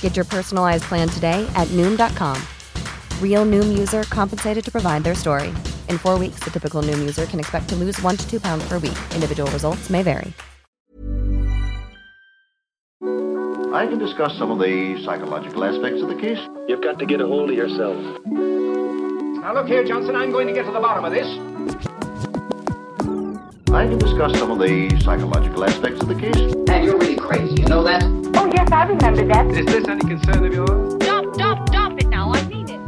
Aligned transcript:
Get 0.00 0.16
your 0.16 0.24
personalized 0.24 0.84
plan 0.84 1.08
today 1.10 1.46
at 1.54 1.68
Noom.com. 1.68 2.40
Real 3.20 3.44
Noom 3.44 3.76
user 3.76 4.04
compensated 4.04 4.64
to 4.64 4.70
provide 4.72 5.04
their 5.04 5.14
story. 5.14 5.48
In 5.90 5.98
four 5.98 6.18
weeks, 6.18 6.40
the 6.40 6.50
typical 6.50 6.80
Noom 6.82 6.98
user 7.00 7.26
can 7.26 7.38
expect 7.38 7.68
to 7.68 7.76
lose 7.76 8.00
one 8.00 8.16
to 8.16 8.26
two 8.30 8.40
pounds 8.40 8.66
per 8.66 8.78
week. 8.78 8.96
Individual 9.14 9.50
results 9.50 9.90
may 9.90 10.02
vary. 10.02 10.32
I 13.76 13.86
can 13.86 13.98
discuss 13.98 14.32
some 14.38 14.50
of 14.50 14.58
the 14.58 15.02
psychological 15.04 15.62
aspects 15.62 16.00
of 16.00 16.08
the 16.08 16.14
case. 16.14 16.38
You've 16.66 16.80
got 16.80 16.98
to 16.98 17.04
get 17.04 17.20
a 17.20 17.26
hold 17.26 17.50
of 17.50 17.56
yourself. 17.56 17.96
Now 18.24 19.52
look 19.52 19.66
here, 19.66 19.84
Johnson, 19.84 20.16
I'm 20.16 20.32
going 20.32 20.46
to 20.46 20.54
get 20.54 20.64
to 20.64 20.72
the 20.72 20.80
bottom 20.80 21.04
of 21.04 21.12
this. 21.12 21.26
I 23.70 23.86
can 23.86 23.98
discuss 23.98 24.38
some 24.38 24.50
of 24.50 24.58
the 24.58 24.98
psychological 25.04 25.62
aspects 25.62 26.00
of 26.00 26.08
the 26.08 26.14
case. 26.14 26.54
And 26.70 26.84
you're 26.84 26.96
really 26.96 27.16
crazy, 27.16 27.60
you 27.60 27.68
know 27.68 27.82
that? 27.84 28.02
Yes, 28.56 28.72
I 28.72 28.84
remember 28.84 29.24
that. 29.34 29.46
Is 29.52 29.66
this 29.66 29.86
any 29.86 30.00
concern 30.00 30.46
of 30.46 30.54
yours? 30.54 30.94
Stop, 31.04 31.24
stop, 31.34 31.68
stop 31.68 31.92
it 32.00 32.08
now. 32.08 32.32
I 32.32 32.42
mean 32.48 32.68
it. 32.70 32.80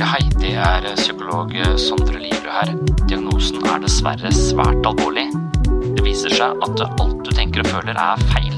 Ja, 0.00 0.06
hei, 0.14 0.22
det 0.40 0.54
er 0.56 0.86
psykolog 0.96 1.52
Sondre 1.76 2.16
Livrud 2.16 2.48
her. 2.54 2.72
Diagnosen 3.10 3.60
er 3.68 3.82
dessverre 3.84 4.32
svært 4.32 4.88
alvorlig. 4.88 5.26
Det 5.68 6.06
viser 6.06 6.32
seg 6.32 6.64
at 6.64 6.80
alt 6.88 7.20
du 7.26 7.30
tenker 7.36 7.60
og 7.60 7.68
føler 7.74 8.00
er 8.00 8.24
feil. 8.32 8.56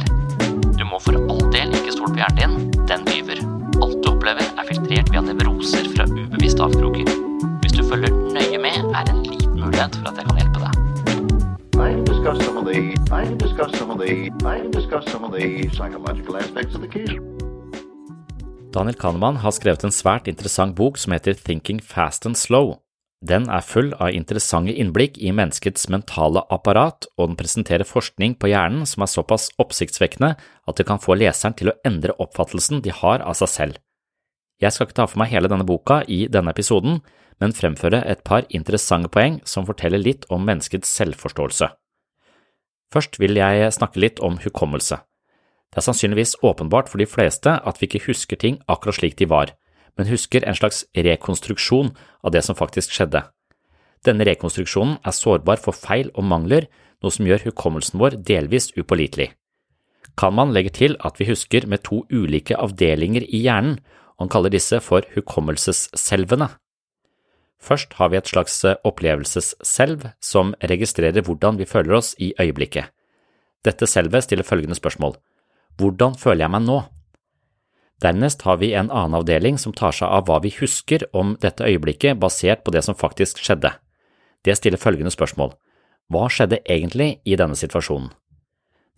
Du 0.78 0.86
må 0.86 1.02
for 1.02 1.18
all 1.18 1.42
del 1.50 1.74
ikke 1.80 1.96
stole 1.96 2.14
på 2.14 2.22
hjernen 2.22 2.70
din, 2.70 2.86
den 2.92 3.02
lyver. 3.10 3.42
Alt 3.82 3.98
du 3.98 4.12
opplever 4.14 4.46
er 4.46 4.70
filtrert 4.70 5.10
via 5.10 5.24
nevroser 5.26 5.90
fra 5.96 6.06
ubevisste 6.06 6.62
avkroker. 6.68 7.10
Hvis 7.64 7.74
du 7.80 7.82
følger 7.90 8.14
nøye 8.38 8.62
med, 8.62 8.78
er 8.94 9.10
det 9.10 9.16
en 9.18 9.26
liten 9.26 9.58
mulighet 9.58 9.98
for 9.98 10.12
at 10.12 10.22
jeg 10.22 10.30
kan 10.30 10.31
I 13.12 13.24
can 13.24 13.36
discuss 13.36 13.78
some 13.78 13.90
of 13.90 13.98
the 13.98 14.30
I 14.40 14.60
can 14.60 14.70
discuss 14.70 15.04
some 15.12 15.24
of 15.24 15.32
the 15.32 15.68
psychological 15.76 16.36
aspects 16.36 16.74
of 16.74 16.80
the 16.80 16.88
case. 16.88 17.18
Daniel 18.72 18.96
Kahneman 18.96 19.36
har 19.36 19.52
skrevet 19.52 19.84
en 19.84 19.92
svært 19.92 20.30
interessant 20.32 20.72
bok 20.78 20.96
som 20.96 21.12
heter 21.12 21.36
Thinking 21.36 21.82
Fast 21.84 22.24
and 22.24 22.40
Slow. 22.40 22.78
Den 23.20 23.50
er 23.52 23.60
full 23.60 23.92
av 24.00 24.16
interessante 24.16 24.72
innblikk 24.72 25.18
i 25.20 25.28
menneskets 25.28 25.90
mentale 25.92 26.40
apparat, 26.48 27.04
og 27.18 27.28
den 27.28 27.36
presenterer 27.36 27.84
forskning 27.84 28.38
på 28.40 28.48
hjernen 28.48 28.88
som 28.88 29.04
er 29.04 29.12
såpass 29.12 29.50
oppsiktsvekkende 29.60 30.32
at 30.40 30.80
det 30.80 30.88
kan 30.88 31.02
få 31.02 31.18
leseren 31.20 31.52
til 31.58 31.68
å 31.68 31.76
endre 31.84 32.16
oppfattelsen 32.16 32.80
de 32.80 32.96
har 32.96 33.20
av 33.20 33.36
seg 33.42 33.52
selv. 33.58 33.76
Jeg 34.56 34.72
skal 34.72 34.88
ikke 34.88 35.02
ta 35.02 35.08
for 35.10 35.20
meg 35.20 35.34
hele 35.34 35.52
denne 35.52 35.68
boka 35.68 36.00
i 36.08 36.24
denne 36.32 36.56
episoden, 36.56 37.02
men 37.44 37.52
fremføre 37.52 38.06
et 38.08 38.24
par 38.24 38.48
interessante 38.48 39.12
poeng 39.12 39.42
som 39.44 39.68
forteller 39.68 40.00
litt 40.00 40.24
om 40.32 40.48
menneskets 40.48 40.88
selvforståelse. 40.96 41.74
Først 42.92 43.18
vil 43.18 43.38
jeg 43.40 43.72
snakke 43.72 44.00
litt 44.02 44.20
om 44.20 44.36
hukommelse. 44.42 45.00
Det 45.72 45.80
er 45.80 45.86
sannsynligvis 45.86 46.36
åpenbart 46.44 46.90
for 46.92 47.00
de 47.00 47.08
fleste 47.08 47.54
at 47.56 47.78
vi 47.80 47.88
ikke 47.88 48.06
husker 48.10 48.36
ting 48.36 48.58
akkurat 48.68 48.98
slik 48.98 49.16
de 49.16 49.28
var, 49.30 49.54
men 49.96 50.10
husker 50.10 50.44
en 50.44 50.56
slags 50.56 50.84
rekonstruksjon 50.92 51.94
av 52.20 52.34
det 52.34 52.44
som 52.44 52.58
faktisk 52.58 52.92
skjedde. 52.92 53.24
Denne 54.04 54.26
rekonstruksjonen 54.28 54.98
er 55.06 55.16
sårbar 55.16 55.62
for 55.62 55.72
feil 55.72 56.10
og 56.12 56.26
mangler, 56.28 56.66
noe 57.02 57.14
som 57.14 57.26
gjør 57.26 57.46
hukommelsen 57.48 58.02
vår 58.02 58.18
delvis 58.20 58.72
upålitelig. 58.76 59.30
Kan 60.18 60.36
man 60.36 60.52
legge 60.52 60.74
til 60.76 60.98
at 61.00 61.16
vi 61.16 61.30
husker 61.30 61.64
med 61.70 61.86
to 61.86 62.02
ulike 62.12 62.58
avdelinger 62.58 63.24
i 63.24 63.44
hjernen, 63.46 63.78
og 64.18 64.26
han 64.26 64.32
kaller 64.34 64.52
disse 64.52 64.76
for 64.84 65.06
hukommelsesselvene. 65.14 66.50
Først 67.62 67.94
har 67.98 68.10
vi 68.10 68.18
et 68.18 68.26
slags 68.26 68.56
opplevelsesselv 68.66 70.08
som 70.20 70.50
registrerer 70.66 71.22
hvordan 71.22 71.60
vi 71.60 71.68
føler 71.68 71.94
oss 72.00 72.16
i 72.18 72.32
øyeblikket. 72.40 72.90
Dette 73.62 73.86
selvet 73.86 74.26
stiller 74.26 74.46
følgende 74.46 74.74
spørsmål 74.74 75.14
Hvordan 75.78 76.18
føler 76.18 76.44
jeg 76.44 76.52
meg 76.52 76.66
nå? 76.66 76.80
Dernest 78.02 78.42
har 78.42 78.58
vi 78.58 78.72
en 78.74 78.90
annen 78.90 79.14
avdeling 79.20 79.60
som 79.62 79.72
tar 79.72 79.94
seg 79.94 80.10
av 80.10 80.26
hva 80.26 80.40
vi 80.42 80.50
husker 80.56 81.04
om 81.14 81.36
dette 81.40 81.64
øyeblikket 81.64 82.18
basert 82.18 82.64
på 82.66 82.74
det 82.74 82.82
som 82.82 82.98
faktisk 82.98 83.38
skjedde. 83.38 83.70
Det 84.42 84.56
stiller 84.58 84.82
følgende 84.82 85.14
spørsmål 85.14 85.54
Hva 86.10 86.26
skjedde 86.28 86.64
egentlig 86.66 87.20
i 87.24 87.38
denne 87.38 87.56
situasjonen? 87.56 88.10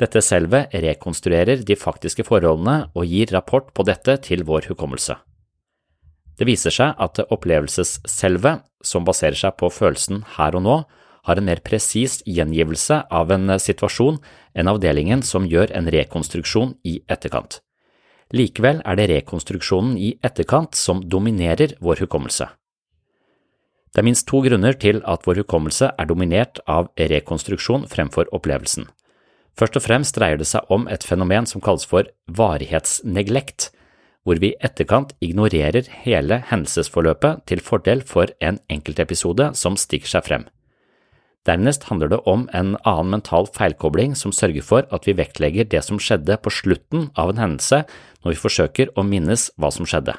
Dette 0.00 0.24
selvet 0.24 0.72
rekonstruerer 0.72 1.60
de 1.62 1.76
faktiske 1.78 2.24
forholdene 2.26 2.88
og 2.96 3.06
gir 3.06 3.30
rapport 3.30 3.68
på 3.76 3.84
dette 3.86 4.16
til 4.24 4.42
vår 4.48 4.72
hukommelse. 4.72 5.14
Det 6.38 6.48
viser 6.48 6.74
seg 6.74 6.98
at 6.98 7.20
opplevelsesselvet, 7.30 8.64
som 8.84 9.06
baserer 9.06 9.38
seg 9.38 9.54
på 9.60 9.70
følelsen 9.70 10.24
her 10.36 10.56
og 10.58 10.64
nå, 10.66 10.78
har 11.24 11.40
en 11.40 11.46
mer 11.48 11.62
presis 11.64 12.18
gjengivelse 12.28 12.98
av 13.08 13.30
en 13.32 13.54
situasjon 13.60 14.18
enn 14.54 14.68
avdelingen 14.68 15.22
som 15.24 15.46
gjør 15.48 15.72
en 15.78 15.88
rekonstruksjon 15.94 16.74
i 16.84 16.98
etterkant. 17.08 17.62
Likevel 18.34 18.82
er 18.84 18.98
det 18.98 19.08
rekonstruksjonen 19.12 19.96
i 20.00 20.14
etterkant 20.24 20.76
som 20.76 21.00
dominerer 21.08 21.76
vår 21.80 22.04
hukommelse. 22.04 22.48
Det 23.94 24.02
er 24.02 24.08
minst 24.08 24.26
to 24.26 24.40
grunner 24.42 24.74
til 24.74 24.98
at 25.06 25.22
vår 25.24 25.44
hukommelse 25.44 25.92
er 25.94 26.08
dominert 26.10 26.58
av 26.66 26.90
rekonstruksjon 26.98 27.86
fremfor 27.88 28.26
opplevelsen. 28.34 28.88
Først 29.54 29.78
og 29.78 29.84
fremst 29.84 30.16
dreier 30.18 30.40
det 30.40 30.48
seg 30.50 30.66
om 30.74 30.88
et 30.90 31.06
fenomen 31.06 31.46
som 31.46 31.62
kalles 31.62 31.86
for 31.86 32.08
varighetsneglekt, 32.26 33.70
hvor 34.24 34.40
vi 34.40 34.52
i 34.54 34.58
etterkant 34.64 35.12
ignorerer 35.24 35.86
hele 36.04 36.40
hendelsesforløpet 36.48 37.44
til 37.50 37.62
fordel 37.64 38.02
for 38.08 38.32
en 38.40 38.58
enkeltepisode 38.72 39.52
som 39.60 39.76
stikker 39.80 40.10
seg 40.16 40.26
frem. 40.28 40.46
Dernest 41.44 41.90
handler 41.90 42.08
det 42.08 42.22
om 42.24 42.46
en 42.56 42.72
annen 42.88 43.10
mental 43.18 43.46
feilkobling 43.52 44.14
som 44.16 44.32
sørger 44.32 44.64
for 44.64 44.86
at 44.96 45.04
vi 45.04 45.16
vektlegger 45.18 45.68
det 45.68 45.82
som 45.84 46.00
skjedde 46.00 46.38
på 46.40 46.52
slutten 46.52 47.10
av 47.20 47.34
en 47.34 47.42
hendelse 47.42 47.82
når 48.24 48.32
vi 48.32 48.40
forsøker 48.40 48.94
å 48.96 49.04
minnes 49.04 49.50
hva 49.60 49.68
som 49.74 49.84
skjedde. 49.84 50.16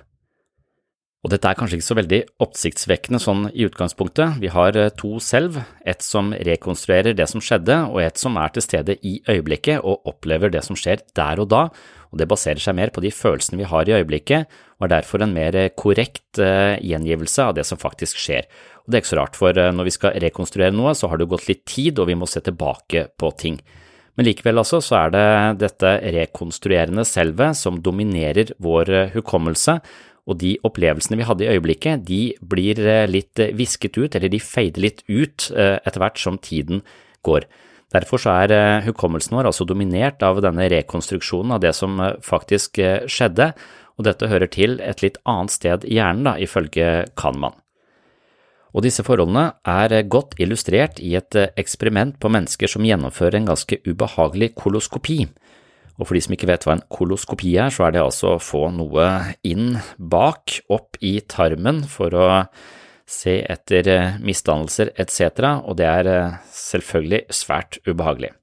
Og 1.26 1.32
dette 1.34 1.50
er 1.50 1.58
kanskje 1.58 1.80
ikke 1.80 1.88
så 1.88 1.98
veldig 1.98 2.20
oppsiktsvekkende 2.46 3.18
sånn 3.18 3.48
i 3.50 3.66
utgangspunktet. 3.66 4.36
Vi 4.44 4.52
har 4.54 4.78
to 4.94 5.16
selv, 5.18 5.58
et 5.82 6.06
som 6.06 6.30
rekonstruerer 6.38 7.18
det 7.18 7.26
som 7.32 7.42
skjedde, 7.42 7.80
og 7.90 7.98
et 8.04 8.22
som 8.22 8.38
er 8.38 8.54
til 8.54 8.62
stede 8.62 9.00
i 9.02 9.16
øyeblikket 9.26 9.82
og 9.82 10.06
opplever 10.06 10.54
det 10.54 10.62
som 10.68 10.78
skjer 10.78 11.02
der 11.18 11.42
og 11.42 11.50
da, 11.50 11.64
og 12.16 12.22
det 12.22 12.30
baserer 12.32 12.64
seg 12.64 12.78
mer 12.78 12.94
på 12.96 13.04
de 13.04 13.12
følelsene 13.12 13.60
vi 13.60 13.68
har 13.68 13.90
i 13.90 13.98
øyeblikket, 13.98 14.48
og 14.80 14.88
er 14.88 14.94
derfor 14.94 15.20
en 15.26 15.36
mer 15.36 15.58
korrekt 15.76 16.40
gjengivelse 16.40 17.44
av 17.44 17.58
det 17.58 17.66
som 17.68 17.80
faktisk 17.82 18.22
skjer. 18.24 18.48
Og 18.86 18.88
det 18.88 18.96
er 18.96 19.04
ikke 19.04 19.12
så 19.12 19.18
rart, 19.20 19.36
for 19.36 19.52
når 19.76 19.90
vi 19.90 19.94
skal 19.98 20.16
rekonstruere 20.24 20.72
noe, 20.72 20.94
så 20.96 21.10
har 21.12 21.20
det 21.20 21.28
gått 21.28 21.50
litt 21.50 21.66
tid, 21.68 22.00
og 22.00 22.08
vi 22.08 22.16
må 22.16 22.30
se 22.30 22.40
tilbake 22.46 23.10
på 23.20 23.32
ting. 23.36 23.60
Men 24.16 24.30
likevel 24.30 24.62
altså 24.62 24.80
så 24.80 24.96
er 25.02 25.12
det 25.12 25.28
dette 25.66 25.92
rekonstruerende 26.16 27.04
selvet 27.04 27.60
som 27.60 27.82
dominerer 27.84 28.56
vår 28.64 28.94
hukommelse, 29.18 29.76
og 30.26 30.40
de 30.40 30.56
opplevelsene 30.66 31.20
vi 31.20 31.28
hadde 31.28 31.44
i 31.46 31.52
øyeblikket, 31.52 32.08
de 32.08 32.22
blir 32.40 32.80
litt 33.12 33.44
visket 33.60 34.00
ut, 34.00 34.16
eller 34.16 34.32
de 34.32 34.40
feider 34.40 34.88
litt 34.88 35.04
ut 35.12 35.52
etter 35.52 36.00
hvert 36.00 36.24
som 36.24 36.40
tiden 36.40 36.80
går. 37.28 37.44
Derfor 37.96 38.20
er 38.28 38.84
hukommelsen 38.84 39.38
vår 39.38 39.52
altså 39.52 39.68
dominert 39.68 40.24
av 40.26 40.42
denne 40.44 40.68
rekonstruksjonen 40.74 41.56
av 41.56 41.62
det 41.64 41.72
som 41.78 42.02
faktisk 42.26 42.82
skjedde, 43.08 43.54
og 43.96 44.08
dette 44.10 44.28
hører 44.28 44.52
til 44.52 44.82
et 44.84 45.00
litt 45.06 45.22
annet 45.24 45.54
sted 45.54 45.86
i 45.88 45.96
hjernen, 45.96 46.26
da, 46.28 46.34
ifølge 46.42 47.06
Kahneman. 47.16 47.56
Og 48.76 48.84
disse 48.84 49.06
forholdene 49.08 49.54
er 49.72 50.02
godt 50.12 50.36
illustrert 50.44 51.00
i 51.00 51.14
et 51.16 51.38
eksperiment 51.56 52.18
på 52.20 52.32
mennesker 52.32 52.68
som 52.68 52.84
gjennomfører 52.84 53.40
en 53.40 53.48
ganske 53.54 53.80
ubehagelig 53.88 54.52
koloskopi. 54.60 55.22
Og 55.96 56.10
for 56.10 56.18
de 56.18 56.24
som 56.26 56.36
ikke 56.36 56.50
vet 56.50 56.66
hva 56.68 56.76
en 56.76 56.88
koloskopi 56.92 57.54
er, 57.56 57.72
så 57.72 57.88
er 57.88 57.96
det 57.96 58.04
altså 58.04 58.34
å 58.34 58.44
få 58.44 58.68
noe 58.76 59.08
inn 59.48 59.78
bak, 59.96 60.58
opp 60.68 61.00
i 61.00 61.22
tarmen 61.24 61.86
for 61.88 62.12
å 62.20 62.28
se 63.06 63.40
etter 63.46 64.18
misdannelser 64.24 64.94
etc., 64.98 65.62
og 65.66 65.78
det 65.80 65.88
er 65.90 66.10
selvfølgelig 66.54 67.26
svært 67.34 67.80
ubehagelig. 67.86 68.34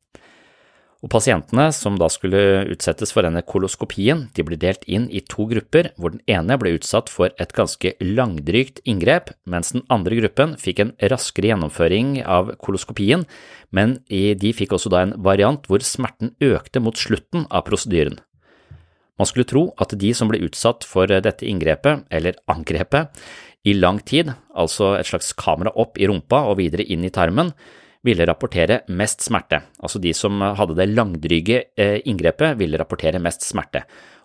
Og 1.02 1.10
Pasientene 1.10 1.64
som 1.74 1.96
da 1.98 2.06
skulle 2.14 2.62
utsettes 2.70 3.10
for 3.10 3.26
denne 3.26 3.42
koloskopien, 3.42 4.28
de 4.36 4.44
ble 4.46 4.54
delt 4.54 4.84
inn 4.86 5.08
i 5.10 5.18
to 5.26 5.48
grupper, 5.50 5.88
hvor 5.98 6.14
den 6.14 6.22
ene 6.30 6.54
ble 6.62 6.76
utsatt 6.76 7.10
for 7.10 7.34
et 7.42 7.54
ganske 7.56 7.96
langdrygt 7.98 8.78
inngrep, 8.86 9.32
mens 9.42 9.74
den 9.74 9.82
andre 9.90 10.20
gruppen 10.20 10.54
fikk 10.62 10.84
en 10.84 10.94
raskere 11.10 11.50
gjennomføring 11.50 12.20
av 12.22 12.54
koloskopien, 12.62 13.26
men 13.74 13.98
de 14.06 14.54
fikk 14.54 14.76
også 14.78 14.94
da 14.94 15.02
en 15.02 15.16
variant 15.26 15.66
hvor 15.66 15.82
smerten 15.82 16.36
økte 16.38 16.84
mot 16.84 16.94
slutten 16.94 17.48
av 17.50 17.66
prosedyren. 17.66 18.20
Man 19.18 19.28
skulle 19.28 19.50
tro 19.50 19.68
at 19.82 19.92
de 19.98 20.14
som 20.14 20.30
ble 20.30 20.40
utsatt 20.46 20.86
for 20.86 21.10
dette 21.10 21.46
inngrepet, 21.46 22.06
eller 22.14 22.38
angrepet, 22.50 23.10
i 23.64 23.74
lang 23.78 24.00
tid, 24.02 24.32
altså 24.58 24.96
et 24.98 25.06
slags 25.06 25.32
kamera 25.38 25.72
opp 25.78 26.00
i 26.00 26.08
rumpa 26.10 26.42
og 26.50 26.58
videre 26.58 26.86
inn 26.90 27.04
i 27.06 27.12
tarmen, 27.14 27.52
ville 28.02 28.26
rapportere 28.26 28.80
mest 28.90 29.22
smerte. 29.22 29.60
Altså 29.78 30.00
de 30.02 30.10
som 30.16 30.40
hadde 30.42 30.74
det 30.78 30.88
langdryge 30.90 31.60
eh, 31.78 32.00
inngrepet, 32.10 32.56
ville 32.58 32.80
rapportere 32.80 33.22
mest 33.22 33.46
smerte. 33.46 33.84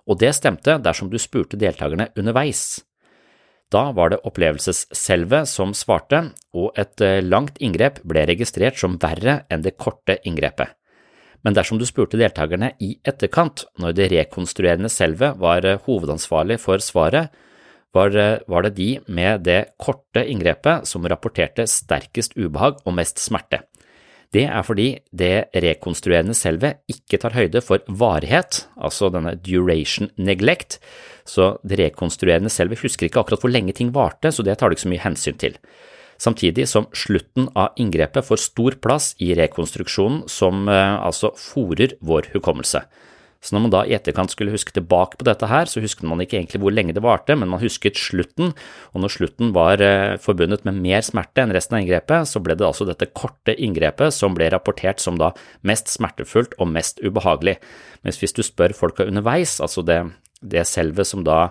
Og 0.09 0.17
det 0.17 0.33
stemte 0.33 0.79
dersom 0.81 1.11
du 1.11 1.19
spurte 1.21 1.59
deltakerne 1.59 2.09
underveis. 2.17 2.79
Da 3.69 3.89
var 3.91 4.13
det 4.13 4.21
opplevelsesselvet 4.25 5.49
som 5.51 5.73
svarte, 5.75 6.29
og 6.55 6.71
et 6.79 7.03
eh, 7.03 7.21
langt 7.21 7.59
inngrep 7.59 7.99
ble 8.07 8.23
registrert 8.29 8.79
som 8.79 8.97
verre 9.01 9.41
enn 9.51 9.65
det 9.65 9.75
korte 9.77 10.17
inngrepet. 10.25 10.73
Men 11.45 11.53
dersom 11.53 11.77
du 11.77 11.85
spurte 11.85 12.17
deltakerne 12.17 12.71
i 12.81 12.95
etterkant, 13.05 13.67
når 13.77 13.93
det 13.93 14.07
rekonstruerende 14.15 14.89
selvet 14.89 15.37
var 15.43 15.67
eh, 15.67 15.83
hovedansvarlig 15.85 16.57
for 16.63 16.81
svaret, 16.81 17.29
var, 17.97 18.13
var 18.47 18.67
det 18.67 18.75
de 18.77 18.91
med 19.09 19.47
det 19.47 19.61
korte 19.81 20.23
inngrepet 20.29 20.85
som 20.88 21.07
rapporterte 21.09 21.65
sterkest 21.69 22.38
ubehag 22.38 22.83
og 22.85 22.95
mest 22.99 23.19
smerte. 23.23 23.63
Det 24.35 24.44
er 24.44 24.63
fordi 24.65 24.88
det 25.15 25.47
rekonstruerende 25.55 26.35
selvet 26.35 26.81
ikke 26.91 27.19
tar 27.21 27.35
høyde 27.38 27.61
for 27.63 27.83
varighet, 27.88 28.65
altså 28.75 29.07
denne 29.13 29.38
duration 29.39 30.11
neglect, 30.19 30.81
så 31.27 31.55
det 31.63 31.79
rekonstruerende 31.79 32.51
selvet 32.51 32.83
husker 32.83 33.07
ikke 33.07 33.23
akkurat 33.23 33.44
hvor 33.44 33.53
lenge 33.53 33.75
ting 33.77 33.94
varte, 33.95 34.31
så 34.31 34.44
det 34.44 34.57
tar 34.59 34.69
det 34.69 34.77
ikke 34.77 34.88
så 34.88 34.91
mye 34.91 35.05
hensyn 35.05 35.39
til. 35.39 35.55
Samtidig 36.19 36.65
som 36.67 36.88
slutten 36.97 37.47
av 37.55 37.77
inngrepet 37.79 38.25
får 38.25 38.41
stor 38.41 38.77
plass 38.81 39.11
i 39.23 39.31
rekonstruksjonen 39.38 40.23
som 40.31 40.65
eh, 40.67 40.95
altså 40.97 41.31
fòrer 41.38 41.94
vår 42.01 42.31
hukommelse. 42.33 42.81
Så 43.43 43.53
når 43.53 43.63
man 43.63 43.73
da 43.73 43.81
i 43.85 43.93
etterkant 43.95 44.33
skulle 44.33 44.53
huske 44.53 44.73
tilbake 44.73 45.19
på 45.19 45.25
dette 45.27 45.47
her, 45.49 45.69
så 45.69 45.81
husket 45.83 46.07
man 46.09 46.21
ikke 46.23 46.39
egentlig 46.39 46.61
hvor 46.63 46.73
lenge 46.73 46.95
det 46.95 47.03
varte, 47.05 47.35
men 47.37 47.51
man 47.51 47.61
husket 47.61 47.99
slutten, 47.99 48.53
og 48.93 49.03
når 49.03 49.13
slutten 49.13 49.53
var 49.55 49.83
eh, 49.83 50.17
forbundet 50.21 50.65
med 50.67 50.79
mer 50.81 51.05
smerte 51.05 51.43
enn 51.43 51.53
resten 51.55 51.77
av 51.77 51.83
inngrepet, 51.83 52.29
så 52.29 52.41
ble 52.43 52.57
det 52.57 52.67
altså 52.67 52.87
dette 52.89 53.09
korte 53.13 53.53
inngrepet 53.53 54.15
som 54.15 54.35
ble 54.37 54.49
rapportert 54.53 55.03
som 55.03 55.19
da 55.21 55.31
mest 55.67 55.91
smertefullt 55.93 56.57
og 56.57 56.71
mest 56.73 57.01
ubehagelig. 57.03 57.57
Mens 58.05 58.19
hvis 58.21 58.35
du 58.35 58.43
spør 58.45 58.75
folka 58.77 59.07
underveis, 59.07 59.59
altså 59.63 59.85
det, 59.85 60.01
det 60.41 60.65
selve 60.69 61.05
som 61.07 61.23
da 61.27 61.47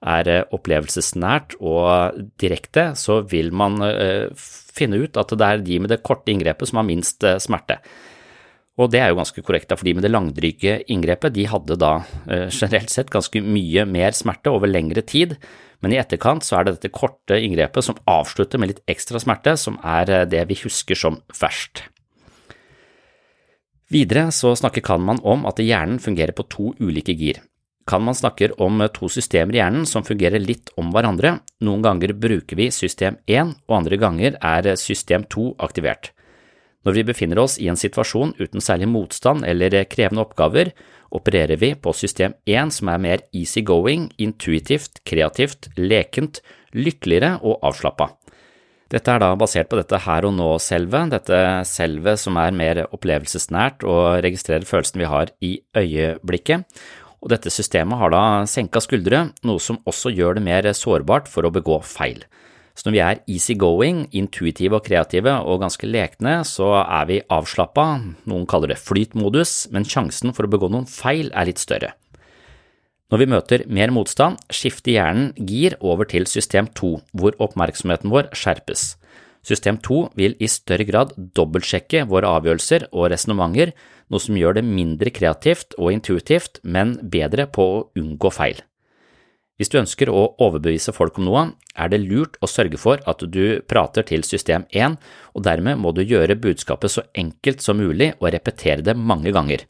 er 0.00 0.28
eh, 0.28 0.44
opplevelsesnært 0.56 1.56
og 1.60 2.20
direkte, 2.40 2.90
så 3.00 3.22
vil 3.28 3.50
man 3.56 3.80
eh, 3.88 4.28
finne 4.36 5.00
ut 5.02 5.16
at 5.20 5.32
det 5.32 5.48
er 5.48 5.64
de 5.64 5.80
med 5.80 5.92
det 5.92 6.02
korte 6.04 6.32
inngrepet 6.32 6.68
som 6.68 6.82
har 6.82 6.88
minst 6.88 7.24
smerte. 7.40 7.80
Og 8.80 8.88
det 8.88 9.02
er 9.02 9.10
jo 9.12 9.18
ganske 9.18 9.42
korrekt, 9.44 9.72
for 9.74 9.84
de 9.84 9.92
med 9.96 10.06
det 10.06 10.12
langdryge 10.12 10.78
inngrepet 10.88 11.34
de 11.36 11.44
hadde 11.50 11.76
da 11.80 11.98
eh, 12.30 12.48
generelt 12.48 12.92
sett 12.92 13.12
ganske 13.12 13.42
mye 13.44 13.84
mer 13.84 14.16
smerte 14.16 14.52
over 14.52 14.70
lengre 14.70 15.04
tid, 15.04 15.36
men 15.84 15.92
i 15.92 16.00
etterkant 16.00 16.44
så 16.44 16.58
er 16.58 16.66
det 16.66 16.78
dette 16.78 16.92
korte 16.92 17.36
inngrepet 17.40 17.84
som 17.84 17.98
avslutter 18.08 18.60
med 18.60 18.72
litt 18.72 18.82
ekstra 18.88 19.20
smerte, 19.20 19.56
som 19.60 19.76
er 19.84 20.12
eh, 20.12 20.26
det 20.32 20.46
vi 20.48 20.56
husker 20.62 20.96
som 20.96 21.20
verst. 21.36 21.84
Videre 23.90 24.28
så 24.32 24.54
snakker 24.54 24.84
Kanman 24.86 25.20
om 25.26 25.44
at 25.50 25.60
hjernen 25.60 25.98
fungerer 26.00 26.32
på 26.36 26.46
to 26.48 26.70
ulike 26.78 27.12
gir. 27.18 27.42
Kanman 27.90 28.14
snakker 28.14 28.54
om 28.62 28.84
to 28.94 29.08
systemer 29.10 29.56
i 29.56 29.58
hjernen 29.58 29.88
som 29.88 30.06
fungerer 30.06 30.38
litt 30.38 30.70
om 30.78 30.92
hverandre. 30.94 31.40
Noen 31.66 31.82
ganger 31.82 32.14
bruker 32.14 32.56
vi 32.60 32.68
system 32.70 33.18
1, 33.26 33.56
og 33.66 33.76
andre 33.80 33.98
ganger 33.98 34.38
er 34.38 34.70
system 34.78 35.26
2 35.26 35.56
aktivert. 35.66 36.12
Når 36.86 36.96
vi 36.96 37.04
befinner 37.10 37.42
oss 37.42 37.58
i 37.60 37.68
en 37.68 37.76
situasjon 37.76 38.32
uten 38.38 38.62
særlig 38.64 38.88
motstand 38.88 39.44
eller 39.44 39.82
krevende 39.90 40.22
oppgaver, 40.24 40.72
opererer 41.12 41.58
vi 41.60 41.74
på 41.74 41.92
system 41.96 42.36
1 42.48 42.72
som 42.78 42.88
er 42.92 43.02
mer 43.02 43.24
easygoing, 43.36 44.08
intuitivt, 44.16 45.02
kreativt, 45.04 45.68
lekent, 45.76 46.40
lykkeligere 46.72 47.36
og 47.42 47.60
avslappa. 47.66 48.08
Dette 48.90 49.12
er 49.12 49.20
da 49.22 49.34
basert 49.38 49.68
på 49.70 49.78
dette 49.78 50.00
her 50.02 50.26
og 50.26 50.32
nå-selvet, 50.34 51.12
dette 51.12 51.36
selvet 51.68 52.18
som 52.18 52.38
er 52.42 52.56
mer 52.56 52.82
opplevelsesnært 52.88 53.84
og 53.86 54.24
registrerer 54.24 54.66
følelsen 54.66 55.02
vi 55.02 55.10
har 55.12 55.30
i 55.46 55.52
øyeblikket. 55.78 56.64
Og 57.20 57.30
dette 57.30 57.52
systemet 57.52 58.00
har 58.00 58.10
da 58.10 58.22
senka 58.50 58.80
skuldre, 58.82 59.28
noe 59.46 59.62
som 59.62 59.78
også 59.86 60.10
gjør 60.16 60.38
det 60.38 60.46
mer 60.48 60.66
sårbart 60.74 61.28
for 61.30 61.46
å 61.46 61.52
begå 61.54 61.78
feil. 61.86 62.24
Så 62.74 62.86
når 62.86 62.94
vi 62.94 63.02
er 63.04 63.22
easygoing, 63.28 64.04
intuitive 64.16 64.78
og 64.78 64.84
kreative 64.86 65.34
og 65.44 65.60
ganske 65.64 65.88
lekne, 65.88 66.40
så 66.48 66.70
er 66.82 67.08
vi 67.10 67.22
avslappa, 67.28 67.86
noen 68.30 68.46
kaller 68.48 68.72
det 68.72 68.80
flytmodus, 68.80 69.68
men 69.74 69.88
sjansen 69.88 70.32
for 70.36 70.46
å 70.46 70.52
begå 70.52 70.70
noen 70.70 70.88
feil 70.88 71.32
er 71.34 71.50
litt 71.50 71.60
større. 71.60 71.92
Når 73.10 73.18
vi 73.18 73.26
møter 73.32 73.66
mer 73.66 73.90
motstand, 73.90 74.38
skifter 74.54 74.94
hjernen 74.94 75.32
gir 75.34 75.74
over 75.82 76.06
til 76.06 76.28
system 76.30 76.70
2, 76.78 76.92
hvor 77.18 77.34
oppmerksomheten 77.42 78.12
vår 78.12 78.30
skjerpes. 78.38 78.92
System 79.42 79.80
2 79.82 80.00
vil 80.20 80.36
i 80.38 80.48
større 80.52 80.86
grad 80.86 81.14
dobbeltsjekke 81.16 82.04
våre 82.10 82.30
avgjørelser 82.38 82.86
og 82.92 83.08
resonnementer, 83.10 83.74
noe 84.12 84.22
som 84.22 84.38
gjør 84.38 84.60
det 84.60 84.66
mindre 84.68 85.10
kreativt 85.14 85.74
og 85.78 85.94
intuitivt, 85.96 86.60
men 86.62 86.98
bedre 87.02 87.48
på 87.50 87.66
å 87.66 87.86
unngå 87.98 88.30
feil. 88.36 88.60
Hvis 89.60 89.68
du 89.68 89.76
ønsker 89.76 90.08
å 90.08 90.22
overbevise 90.40 90.94
folk 90.96 91.18
om 91.20 91.26
noe, 91.26 91.42
er 91.76 91.90
det 91.92 91.98
lurt 92.00 92.38
å 92.40 92.48
sørge 92.48 92.78
for 92.80 93.02
at 93.04 93.20
du 93.28 93.60
prater 93.68 94.06
til 94.08 94.24
system 94.24 94.64
1, 94.72 94.96
og 95.36 95.44
dermed 95.44 95.76
må 95.82 95.92
du 95.92 96.00
gjøre 96.00 96.38
budskapet 96.40 96.94
så 96.94 97.04
enkelt 97.12 97.60
som 97.60 97.76
mulig 97.76 98.14
og 98.22 98.30
repetere 98.32 98.80
det 98.86 98.96
mange 98.96 99.34
ganger. 99.36 99.66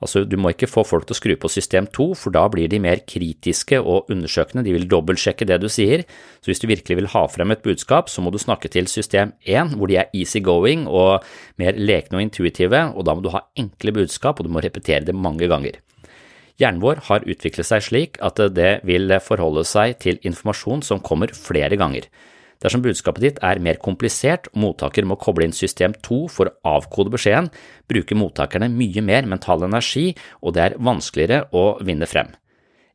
Altså, 0.00 0.24
du 0.24 0.38
må 0.40 0.54
ikke 0.54 0.70
få 0.72 0.86
folk 0.88 1.04
til 1.04 1.12
å 1.12 1.18
skru 1.18 1.34
på 1.36 1.52
system 1.52 1.90
2, 1.92 2.08
for 2.16 2.32
da 2.32 2.46
blir 2.48 2.72
de 2.72 2.80
mer 2.80 3.04
kritiske 3.04 3.84
og 3.84 4.08
undersøkende, 4.12 4.64
de 4.64 4.78
vil 4.78 4.88
dobbeltsjekke 4.88 5.50
det 5.52 5.60
du 5.60 5.68
sier, 5.68 6.08
så 6.40 6.48
hvis 6.48 6.64
du 6.64 6.68
virkelig 6.72 7.02
vil 7.02 7.12
ha 7.12 7.28
frem 7.28 7.52
et 7.52 7.64
budskap, 7.68 8.08
så 8.08 8.24
må 8.24 8.32
du 8.32 8.40
snakke 8.40 8.72
til 8.72 8.88
system 8.88 9.36
1, 9.44 9.76
hvor 9.76 9.92
de 9.92 10.00
er 10.00 10.12
easygoing 10.16 10.88
og 10.88 11.20
mer 11.60 11.76
lekne 11.76 12.16
og 12.16 12.30
intuitive, 12.30 12.86
og 12.96 13.04
da 13.04 13.12
må 13.12 13.28
du 13.28 13.34
ha 13.36 13.44
enkle 13.60 13.92
budskap, 14.00 14.40
og 14.40 14.48
du 14.48 14.56
må 14.56 14.64
repetere 14.64 15.04
det 15.04 15.16
mange 15.16 15.52
ganger. 15.52 15.83
Hjernen 16.60 16.82
vår 16.82 17.00
har 17.08 17.24
utviklet 17.26 17.66
seg 17.66 17.82
slik 17.82 18.20
at 18.22 18.38
det 18.54 18.78
vil 18.86 19.10
forholde 19.24 19.64
seg 19.66 19.96
til 20.04 20.20
informasjon 20.22 20.84
som 20.86 21.02
kommer 21.02 21.32
flere 21.34 21.78
ganger. 21.80 22.06
Dersom 22.62 22.80
budskapet 22.84 23.24
ditt 23.24 23.40
er 23.44 23.60
mer 23.60 23.76
komplisert 23.82 24.46
og 24.52 24.60
mottaker 24.62 25.04
må 25.04 25.18
koble 25.20 25.44
inn 25.44 25.56
system 25.56 25.92
2 26.06 26.20
for 26.32 26.48
å 26.48 26.76
avkode 26.78 27.12
beskjeden, 27.12 27.50
bruker 27.90 28.16
mottakerne 28.16 28.70
mye 28.72 29.02
mer 29.04 29.26
mental 29.28 29.66
energi, 29.66 30.12
og 30.40 30.54
det 30.56 30.62
er 30.62 30.78
vanskeligere 30.78 31.50
å 31.52 31.74
vinne 31.84 32.08
frem. 32.08 32.30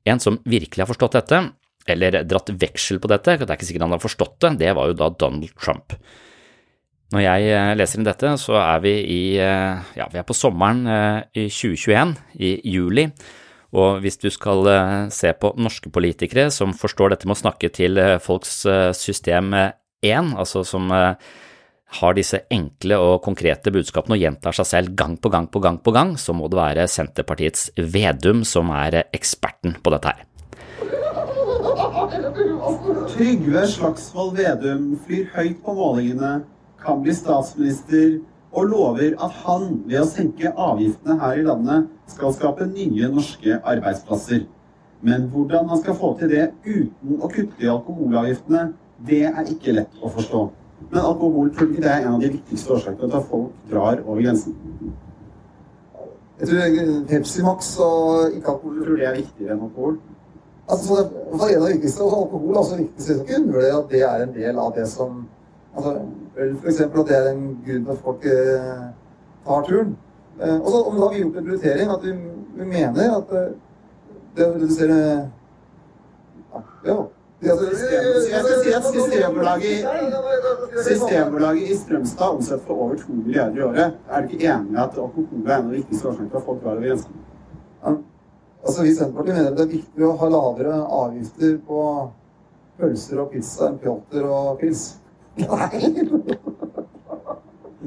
En 0.10 0.22
som 0.24 0.40
virkelig 0.48 0.86
har 0.86 0.90
forstått 0.90 1.20
dette, 1.20 1.42
eller 1.90 2.24
dratt 2.26 2.50
veksel 2.62 3.02
på 3.02 3.12
dette, 3.12 3.38
det 3.42 3.46
er 3.46 3.60
ikke 3.60 3.68
sikkert 3.68 3.86
han 3.86 3.96
har 3.98 4.02
forstått 4.02 4.40
det, 4.46 4.56
det 4.64 4.74
var 4.78 4.90
jo 4.90 4.98
da 4.98 5.12
Donald 5.20 5.54
Trump. 5.60 5.94
Når 7.14 7.24
jeg 7.26 7.54
eh, 7.58 7.76
leser 7.78 8.00
inn 8.00 8.06
dette, 8.06 8.32
så 8.38 8.58
er 8.62 8.82
vi 8.84 8.96
i, 9.02 9.22
eh, 9.42 9.94
ja, 9.98 10.10
vi 10.14 10.20
er 10.22 10.26
på 10.28 10.38
sommeren 10.38 10.84
eh, 10.86 11.22
i 11.42 11.46
2021, 11.50 12.14
i 12.38 12.52
juli, 12.70 13.08
og 13.76 14.00
hvis 14.02 14.18
du 14.18 14.30
skal 14.34 14.66
eh, 14.72 15.10
se 15.14 15.32
på 15.38 15.54
norske 15.62 15.92
politikere 15.94 16.48
som 16.54 16.74
forstår 16.74 17.14
dette 17.14 17.30
med 17.30 17.38
å 17.38 17.44
snakke 17.44 17.70
til 17.74 18.00
eh, 18.02 18.18
folks 18.22 18.64
eh, 18.66 18.90
system 18.98 19.54
1, 19.54 20.34
altså 20.40 20.64
som 20.66 20.90
har 22.00 22.14
disse 22.16 22.40
enkle 22.54 22.98
og 23.02 23.24
konkrete 23.26 23.74
budskapene 23.74 24.16
og 24.16 24.24
gjentar 24.24 24.56
seg 24.56 24.68
selv 24.70 24.96
gang 24.98 25.18
på 25.22 25.32
gang 25.34 25.50
på 25.52 25.62
gang 25.62 25.80
på 25.82 25.94
gang, 25.94 26.16
så 26.22 26.34
må 26.38 26.48
det 26.50 26.60
være 26.60 26.88
Senterpartiets 26.90 27.70
Vedum 27.78 28.44
som 28.48 28.70
er 28.74 29.02
eksperten 29.10 29.76
på 29.84 29.94
dette 29.94 30.14
her. 30.14 30.26
Trygve 33.10 33.66
Slagsvold 33.68 34.38
Vedum 34.38 34.94
flyr 35.06 35.28
høyt 35.34 35.62
på 35.66 35.76
målingene, 35.76 36.34
kan 36.80 37.02
bli 37.04 37.14
statsminister 37.18 38.20
og 38.52 38.66
lover 38.66 39.14
at 39.22 39.36
han 39.46 39.68
ved 39.86 40.02
å 40.02 40.08
senke 40.10 40.52
avgiftene 40.58 41.20
her 41.22 41.42
i 41.42 41.46
landet 41.46 41.90
skal 42.10 42.34
skape 42.34 42.68
nye 42.70 43.10
norske 43.14 43.60
arbeidsplasser. 43.62 44.46
Men 45.06 45.30
hvordan 45.32 45.70
han 45.70 45.82
skal 45.82 45.96
få 45.96 46.14
til 46.20 46.32
det 46.34 46.48
uten 46.66 47.22
å 47.22 47.30
kutte 47.32 47.64
i 47.64 47.70
alkoholavgiftene, 47.72 48.64
det 49.08 49.22
er 49.30 49.54
ikke 49.54 49.78
lett 49.78 50.02
å 50.02 50.12
forstå. 50.12 50.42
Men 50.90 51.06
alkohol 51.06 51.52
tror 51.54 51.70
ikke 51.70 51.84
det 51.86 51.92
er 51.92 52.06
en 52.08 52.18
av 52.18 52.24
de 52.24 52.34
viktigste 52.34 52.74
årsakene 52.76 53.08
til 53.08 53.20
at 53.20 53.30
folk 53.30 53.72
drar 53.72 54.02
over 54.06 54.22
grensen. 54.24 54.58
Jeg 56.40 56.48
tror 56.48 57.06
Pepsi 57.08 57.44
Max 57.44 57.74
og 57.84 58.36
ikke 58.36 58.56
alkohol 58.56 58.82
tror 58.84 59.00
det 59.00 59.08
er 59.08 59.20
viktigere 59.20 59.56
enn 59.56 59.66
alkohol. 59.68 60.00
Altså, 60.70 61.02
for 61.34 61.50
en 61.50 61.64
av 61.64 61.68
de 61.68 61.74
viktigste, 61.74 62.06
og 62.06 62.24
alkohol 62.24 62.58
altså 62.62 62.78
viktigste, 62.78 63.14
så 63.14 63.24
ikke 63.24 63.40
undervurdere 63.40 63.78
at 63.80 63.92
det 63.94 64.02
er 64.06 64.24
en 64.24 64.34
del 64.36 64.60
av 64.62 64.74
det 64.76 64.86
som 64.92 65.24
altså, 65.76 65.96
Øl, 66.38 66.56
f.eks. 66.64 66.82
At 66.82 67.08
det 67.08 67.18
er 67.18 67.32
en 67.32 67.46
grunn 67.66 67.86
til 67.86 67.92
at 67.92 68.04
folk 68.04 68.26
eh, 68.26 68.84
tar 69.46 69.66
turen. 69.68 69.98
Eh, 70.42 70.58
og 70.60 70.70
så 70.72 70.84
har 71.00 71.14
vi 71.14 71.22
gjort 71.24 71.38
en 71.38 71.46
prioritering 71.46 71.92
at 71.92 72.04
vi, 72.04 72.14
vi 72.60 72.66
mener 72.66 73.16
at 73.18 73.34
eh, 73.36 73.50
det 74.36 74.46
å 74.46 74.54
redusere 74.56 75.00
ja. 76.86 77.00
Systembolaget 80.84 81.70
i 81.72 81.78
Strømstad 81.78 82.30
omsetter 82.30 82.66
for 82.66 82.74
over 82.74 82.96
2 82.96 83.14
milliarder 83.14 83.58
i 83.58 83.64
året. 83.64 83.94
Er 84.10 84.22
du 84.22 84.28
ikke 84.28 84.48
enig 84.48 84.76
i 84.76 84.82
at 84.84 84.98
alkohol 85.00 85.46
er 85.46 85.56
en 85.56 85.66
av 85.66 85.72
de 85.72 85.78
viktigste 85.78 86.08
årsakene 86.08 86.30
til 86.30 86.38
at 86.38 86.46
folk 86.46 86.64
drar 86.64 86.72
over 86.76 86.88
grensen? 86.88 87.14
Ja. 87.84 87.94
Altså, 88.64 88.84
Vi 88.84 88.90
i 88.90 88.96
Senterpartiet 88.96 89.36
mener 89.38 89.56
det 89.56 89.64
er 89.64 89.72
viktig 89.72 90.04
å 90.04 90.16
ha 90.20 90.30
lavere 90.34 90.82
avgifter 91.00 91.58
på 91.68 91.84
pølser 92.80 93.24
og 93.24 93.32
pizza 93.32 93.70
enn 93.70 93.80
pjolter 93.80 94.28
og 94.28 94.60
pils. 94.60 94.99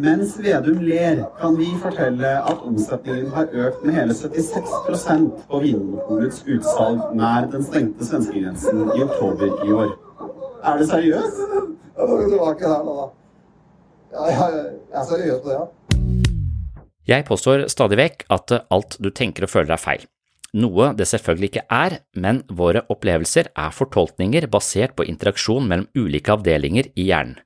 Mens 0.03 0.39
Vedum 0.41 0.81
ler, 0.83 1.25
kan 1.41 1.57
vi 1.57 1.67
fortelle 1.83 2.31
at 2.51 2.63
omsetningen 2.67 3.29
har 3.35 3.51
økt 3.53 3.85
med 3.85 3.95
hele 3.95 4.15
76% 4.17 5.27
på 5.51 5.61
Vinmonopolets 5.63 6.41
utsalg 6.49 7.13
nær 7.19 7.47
den 7.53 7.63
stengte 7.67 8.09
svenskegrensen 8.09 8.81
i 8.97 9.05
oktober 9.05 9.53
i 9.67 9.77
år. 9.77 9.93
Er 10.65 10.81
det 10.81 10.89
seriøst? 10.89 11.43
Jeg 11.99 12.09
får 12.09 12.25
tilbake 12.25 12.73
her 12.73 12.89
nå, 12.89 12.97
da. 13.03 13.07
Ja, 14.13 14.23
jeg, 14.33 14.65
er 14.93 15.05
seriøs 15.13 15.45
på 15.45 15.53
det, 15.53 15.61
ja. 15.61 15.67
Jeg 17.13 17.25
påstår 17.29 17.67
stadig 17.69 17.99
vekk 18.01 18.27
at 18.33 18.57
alt 18.73 18.97
du 19.03 19.11
tenker 19.11 19.45
og 19.45 19.53
føler 19.53 19.77
er 19.77 19.83
feil 19.83 20.09
noe 20.53 20.91
det 20.97 21.09
selvfølgelig 21.09 21.51
ikke 21.51 21.65
er, 21.73 21.99
men 22.15 22.43
våre 22.53 22.85
opplevelser 22.93 23.49
er 23.57 23.73
fortolkninger 23.75 24.49
basert 24.53 24.97
på 24.97 25.07
interaksjon 25.09 25.69
mellom 25.69 25.89
ulike 25.97 26.35
avdelinger 26.35 26.91
i 26.95 27.09
hjernen. 27.09 27.41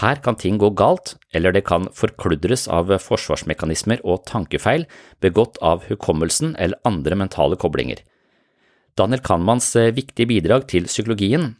Her 0.00 0.18
kan 0.18 0.34
ting 0.34 0.56
gå 0.58 0.72
galt, 0.74 1.14
eller 1.30 1.54
det 1.54 1.62
kan 1.68 1.86
forkludres 1.94 2.66
av 2.66 2.90
forsvarsmekanismer 2.98 4.00
og 4.02 4.24
tankefeil 4.26 4.88
begått 5.22 5.60
av 5.62 5.84
hukommelsen 5.86 6.56
eller 6.58 6.80
andre 6.88 7.18
mentale 7.20 7.58
koblinger. 7.60 8.00
Daniel 8.98 9.22
Kahnemans 9.22 9.70
viktige 9.94 10.26
bidrag 10.30 10.66
til 10.70 10.90
psykologien 10.90 11.52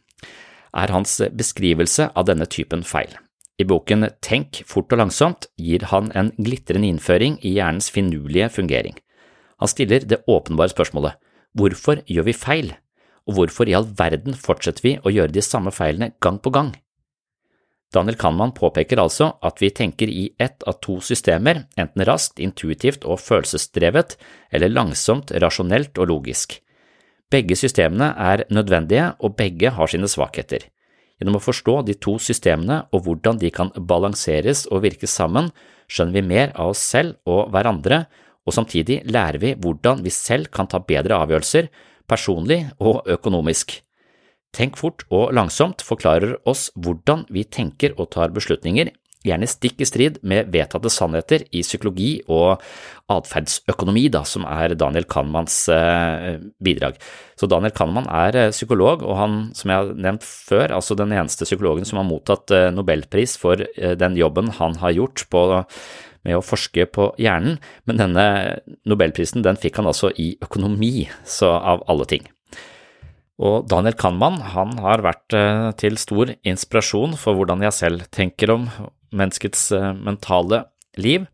er 0.74 0.90
hans 0.90 1.20
beskrivelse 1.30 2.10
av 2.14 2.26
denne 2.26 2.46
typen 2.50 2.82
feil. 2.82 3.14
I 3.54 3.66
boken 3.70 4.08
Tenk 4.18 4.64
fort 4.66 4.90
og 4.90 4.98
langsomt 4.98 5.46
gir 5.54 5.86
han 5.92 6.10
en 6.18 6.32
glitrende 6.34 6.90
innføring 6.90 7.38
i 7.42 7.54
hjernens 7.54 7.90
finurlige 7.94 8.50
fungering. 8.50 8.98
Han 9.62 9.70
stiller 9.70 10.06
det 10.08 10.22
åpenbare 10.30 10.72
spørsmålet 10.72 11.20
hvorfor 11.54 12.00
gjør 12.10 12.26
vi 12.26 12.34
feil, 12.34 12.72
og 13.28 13.36
hvorfor 13.38 13.70
i 13.70 13.76
all 13.78 13.86
verden 13.98 14.34
fortsetter 14.34 14.82
vi 14.82 14.96
å 14.98 15.12
gjøre 15.12 15.34
de 15.34 15.44
samme 15.44 15.70
feilene 15.74 16.12
gang 16.22 16.40
på 16.42 16.50
gang? 16.54 16.72
Daniel 17.94 18.18
Kahneman 18.18 18.50
påpeker 18.56 18.98
altså 18.98 19.36
at 19.44 19.60
vi 19.62 19.70
tenker 19.70 20.10
i 20.10 20.24
ett 20.42 20.64
av 20.66 20.80
to 20.82 20.98
systemer, 21.04 21.62
enten 21.78 22.02
raskt, 22.08 22.40
intuitivt 22.42 23.06
og 23.06 23.20
følelsesdrevet, 23.22 24.16
eller 24.50 24.72
langsomt, 24.72 25.30
rasjonelt 25.30 26.00
og 26.02 26.10
logisk. 26.10 26.58
Begge 27.30 27.56
systemene 27.58 28.10
er 28.18 28.44
nødvendige, 28.50 29.12
og 29.22 29.36
begge 29.38 29.70
har 29.76 29.90
sine 29.90 30.10
svakheter. 30.10 30.66
Gjennom 31.20 31.38
å 31.38 31.44
forstå 31.44 31.76
de 31.86 31.94
to 32.02 32.16
systemene 32.18 32.82
og 32.90 33.06
hvordan 33.06 33.38
de 33.38 33.52
kan 33.54 33.70
balanseres 33.78 34.66
og 34.70 34.82
virke 34.84 35.06
sammen, 35.10 35.52
skjønner 35.86 36.18
vi 36.18 36.28
mer 36.34 36.54
av 36.58 36.74
oss 36.74 36.82
selv 36.82 37.14
og 37.30 37.52
hverandre, 37.54 38.04
og 38.44 38.56
samtidig 38.56 39.02
lærer 39.08 39.40
vi 39.42 39.54
hvordan 39.56 40.04
vi 40.04 40.12
selv 40.12 40.50
kan 40.52 40.68
ta 40.70 40.80
bedre 40.84 41.18
avgjørelser, 41.24 41.70
personlig 42.08 42.64
og 42.78 43.02
økonomisk. 43.08 43.78
Tenk 44.54 44.76
fort 44.78 45.02
og 45.10 45.32
langsomt 45.34 45.82
forklarer 45.82 46.36
oss 46.46 46.68
hvordan 46.78 47.24
vi 47.32 47.42
tenker 47.48 47.96
og 47.98 48.12
tar 48.14 48.34
beslutninger, 48.34 48.92
gjerne 49.24 49.48
stikk 49.48 49.80
i 49.80 49.88
strid 49.88 50.18
med 50.26 50.50
vedtatte 50.52 50.90
sannheter 50.92 51.46
i 51.56 51.62
psykologi 51.64 52.10
og 52.28 52.60
atferdsøkonomi, 53.12 54.06
da, 54.12 54.20
som 54.28 54.44
er 54.48 54.76
Daniel 54.76 55.06
Kahnemans 55.08 55.56
eh, 55.72 56.42
bidrag. 56.64 56.98
Så 57.40 57.48
Daniel 57.50 57.72
Kahneman 57.76 58.08
er 58.12 58.36
eh, 58.36 58.52
psykolog, 58.52 59.04
og 59.04 59.16
han, 59.20 59.38
som 59.56 59.72
jeg 59.72 59.80
har 59.80 60.02
nevnt 60.08 60.28
før, 60.28 60.76
altså 60.76 60.96
den 60.98 61.14
eneste 61.16 61.48
psykologen 61.48 61.88
som 61.88 62.02
har 62.02 62.08
mottatt 62.08 62.52
eh, 62.52 62.70
nobelpris 62.74 63.38
for 63.40 63.64
den 63.64 64.20
jobben 64.20 64.52
han 64.60 64.76
har 64.82 64.92
gjort 64.96 65.24
på 65.32 65.46
med 66.24 66.38
å 66.38 66.44
forske 66.44 66.86
på 66.90 67.10
hjernen, 67.20 67.58
men 67.88 68.00
denne 68.00 68.26
nobelprisen 68.88 69.44
den 69.44 69.60
fikk 69.60 69.80
han 69.80 69.90
altså 69.90 70.10
i 70.16 70.34
økonomi, 70.44 71.08
så 71.28 71.54
av 71.58 71.84
alle 71.90 72.08
ting. 72.10 72.24
Og 73.42 73.66
Daniel 73.66 73.96
Kahnmann, 73.98 74.38
han 74.54 74.76
har 74.82 75.02
vært 75.02 75.34
eh, 75.34 75.72
til 75.80 75.98
stor 75.98 76.30
inspirasjon 76.46 77.16
for 77.18 77.34
hvordan 77.34 77.64
jeg 77.66 77.74
selv 77.74 78.06
tenker 78.14 78.52
om 78.54 78.68
menneskets 79.14 79.66
eh, 79.74 79.90
mentale 79.98 80.62
liv. 81.02 81.26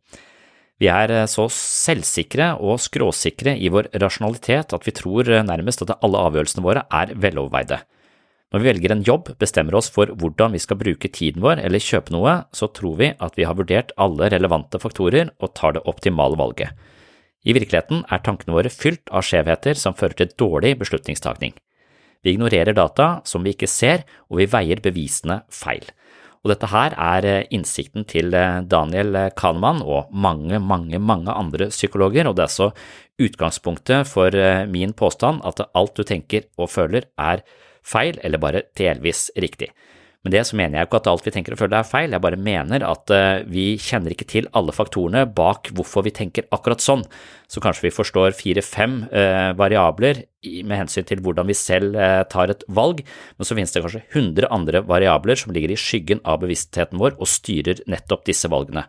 Vi 0.81 0.89
er 0.89 1.13
eh, 1.13 1.29
så 1.29 1.45
selvsikre 1.53 2.55
og 2.57 2.81
skråsikre 2.81 3.53
i 3.53 3.69
vår 3.73 3.91
rasjonalitet 4.01 4.73
at 4.77 4.89
vi 4.89 4.97
tror 4.97 5.29
nærmest 5.45 5.85
at 5.85 5.99
alle 6.01 6.25
avgjørelsene 6.31 6.65
våre 6.65 6.87
er 6.89 7.13
veloverveide. 7.21 7.83
Når 8.51 8.63
vi 8.63 8.67
velger 8.67 8.93
en 8.93 9.05
jobb, 9.07 9.29
bestemmer 9.39 9.77
oss 9.79 9.87
for 9.95 10.11
hvordan 10.11 10.57
vi 10.57 10.61
skal 10.63 10.79
bruke 10.81 11.11
tiden 11.15 11.43
vår 11.45 11.61
eller 11.63 11.83
kjøpe 11.83 12.11
noe, 12.11 12.33
så 12.51 12.67
tror 12.75 12.97
vi 12.99 13.13
at 13.15 13.39
vi 13.39 13.47
har 13.47 13.55
vurdert 13.55 13.93
alle 13.95 14.27
relevante 14.33 14.81
faktorer 14.83 15.31
og 15.39 15.55
tar 15.55 15.77
det 15.77 15.85
optimale 15.87 16.39
valget. 16.41 16.75
I 17.47 17.55
virkeligheten 17.57 18.03
er 18.11 18.23
tankene 18.27 18.57
våre 18.57 18.73
fylt 18.75 19.07
av 19.15 19.23
skjevheter 19.25 19.79
som 19.79 19.95
fører 19.97 20.19
til 20.19 20.35
dårlig 20.43 20.75
beslutningstakning. 20.83 21.55
Vi 22.27 22.35
ignorerer 22.35 22.77
data 22.77 23.21
som 23.25 23.47
vi 23.47 23.55
ikke 23.55 23.71
ser, 23.71 24.03
og 24.29 24.43
vi 24.43 24.51
veier 24.51 24.83
bevisene 24.83 25.41
feil. 25.55 25.87
Og 26.43 26.51
dette 26.53 26.69
her 26.73 26.97
er 26.97 27.27
eh, 27.29 27.47
innsikten 27.53 28.07
til 28.09 28.35
eh, 28.37 28.61
Daniel 28.67 29.17
Kahneman 29.37 29.83
og 29.85 30.11
mange, 30.11 30.59
mange, 30.59 30.99
mange 30.99 31.33
andre 31.33 31.69
psykologer, 31.73 32.29
og 32.29 32.37
det 32.37 32.47
er 32.47 32.55
så 32.55 32.71
utgangspunktet 33.21 34.09
for 34.09 34.35
eh, 34.35 34.67
min 34.69 34.97
påstand 34.97 35.45
at 35.49 35.63
alt 35.71 36.01
du 36.01 36.05
tenker 36.09 36.49
og 36.59 36.73
føler 36.73 37.09
er 37.21 37.45
feil, 37.87 38.19
eller 38.25 38.43
bare 38.43 38.67
delvis 38.79 39.29
riktig. 39.37 39.71
Med 40.21 40.35
det 40.37 40.43
så 40.45 40.57
mener 40.59 40.77
jeg 40.77 40.89
ikke 40.89 40.99
at 41.01 41.07
alt 41.09 41.25
vi 41.25 41.33
tenker 41.33 41.55
og 41.55 41.61
føler 41.63 41.79
er 41.79 41.87
feil, 41.89 42.13
jeg 42.13 42.21
bare 42.21 42.37
mener 42.37 42.83
at 42.85 43.13
uh, 43.15 43.41
vi 43.49 43.79
kjenner 43.81 44.13
ikke 44.13 44.27
til 44.29 44.51
alle 44.57 44.75
faktorene 44.77 45.23
bak 45.25 45.71
hvorfor 45.73 46.05
vi 46.05 46.13
tenker 46.13 46.45
akkurat 46.53 46.85
sånn. 46.85 47.07
Så 47.49 47.63
kanskje 47.65 47.87
vi 47.87 47.95
forstår 47.97 48.37
fire-fem 48.37 48.99
uh, 49.09 49.57
variabler 49.57 50.21
med 50.45 50.77
hensyn 50.77 51.09
til 51.09 51.23
hvordan 51.25 51.49
vi 51.49 51.57
selv 51.57 51.97
uh, 51.97 52.21
tar 52.29 52.53
et 52.53 52.67
valg, 52.69 53.01
men 53.01 53.49
så 53.49 53.57
finnes 53.57 53.73
det 53.73 53.81
kanskje 53.87 54.05
hundre 54.13 54.53
andre 54.53 54.85
variabler 54.85 55.41
som 55.41 55.57
ligger 55.57 55.73
i 55.73 55.81
skyggen 55.81 56.21
av 56.29 56.43
bevisstheten 56.45 57.01
vår 57.01 57.17
og 57.17 57.33
styrer 57.39 57.81
nettopp 57.89 58.29
disse 58.29 58.53
valgene. 58.53 58.85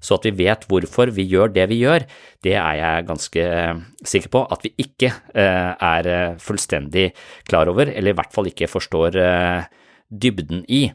Så 0.00 0.18
at 0.18 0.26
vi 0.28 0.34
vet 0.44 0.64
hvorfor 0.70 1.10
vi 1.14 1.26
gjør 1.28 1.52
det 1.54 1.66
vi 1.72 1.80
gjør, 1.82 2.06
det 2.46 2.54
er 2.54 2.78
jeg 2.78 3.06
ganske 3.08 3.44
eh, 3.44 3.82
sikker 4.06 4.32
på 4.34 4.44
at 4.54 4.64
vi 4.66 4.72
ikke 4.86 5.10
eh, 5.10 5.70
er 5.74 6.10
eh, 6.12 6.40
fullstendig 6.42 7.10
klar 7.50 7.70
over, 7.70 7.90
eller 7.90 8.14
i 8.14 8.18
hvert 8.18 8.34
fall 8.34 8.50
ikke 8.50 8.70
forstår 8.70 9.18
dybden 10.08 10.62
i. 10.70 10.86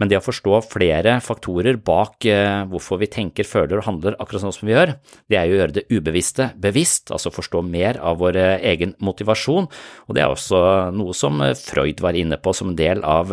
Men 0.00 0.10
det 0.10 0.16
å 0.18 0.24
forstå 0.24 0.56
flere 0.66 1.18
faktorer 1.22 1.76
bak 1.78 2.24
hvorfor 2.72 2.98
vi 2.98 3.06
tenker, 3.12 3.46
føler 3.46 3.78
og 3.78 3.86
handler 3.86 4.16
akkurat 4.16 4.42
sånn 4.42 4.54
som 4.56 4.66
vi 4.66 4.74
gjør, 4.74 4.94
det 5.30 5.38
er 5.38 5.46
jo 5.46 5.54
å 5.54 5.60
gjøre 5.60 5.76
det 5.76 5.84
ubevisste 5.92 6.48
bevisst, 6.58 7.12
altså 7.14 7.30
forstå 7.30 7.62
mer 7.68 8.00
av 8.02 8.18
vår 8.24 8.40
egen 8.72 8.96
motivasjon, 9.04 9.68
og 10.08 10.16
det 10.16 10.24
er 10.24 10.32
også 10.32 10.64
noe 10.96 11.14
som 11.14 11.38
Freud 11.60 12.02
var 12.02 12.18
inne 12.18 12.40
på 12.42 12.56
som 12.56 12.72
en 12.72 12.80
del 12.80 13.04
av 13.06 13.30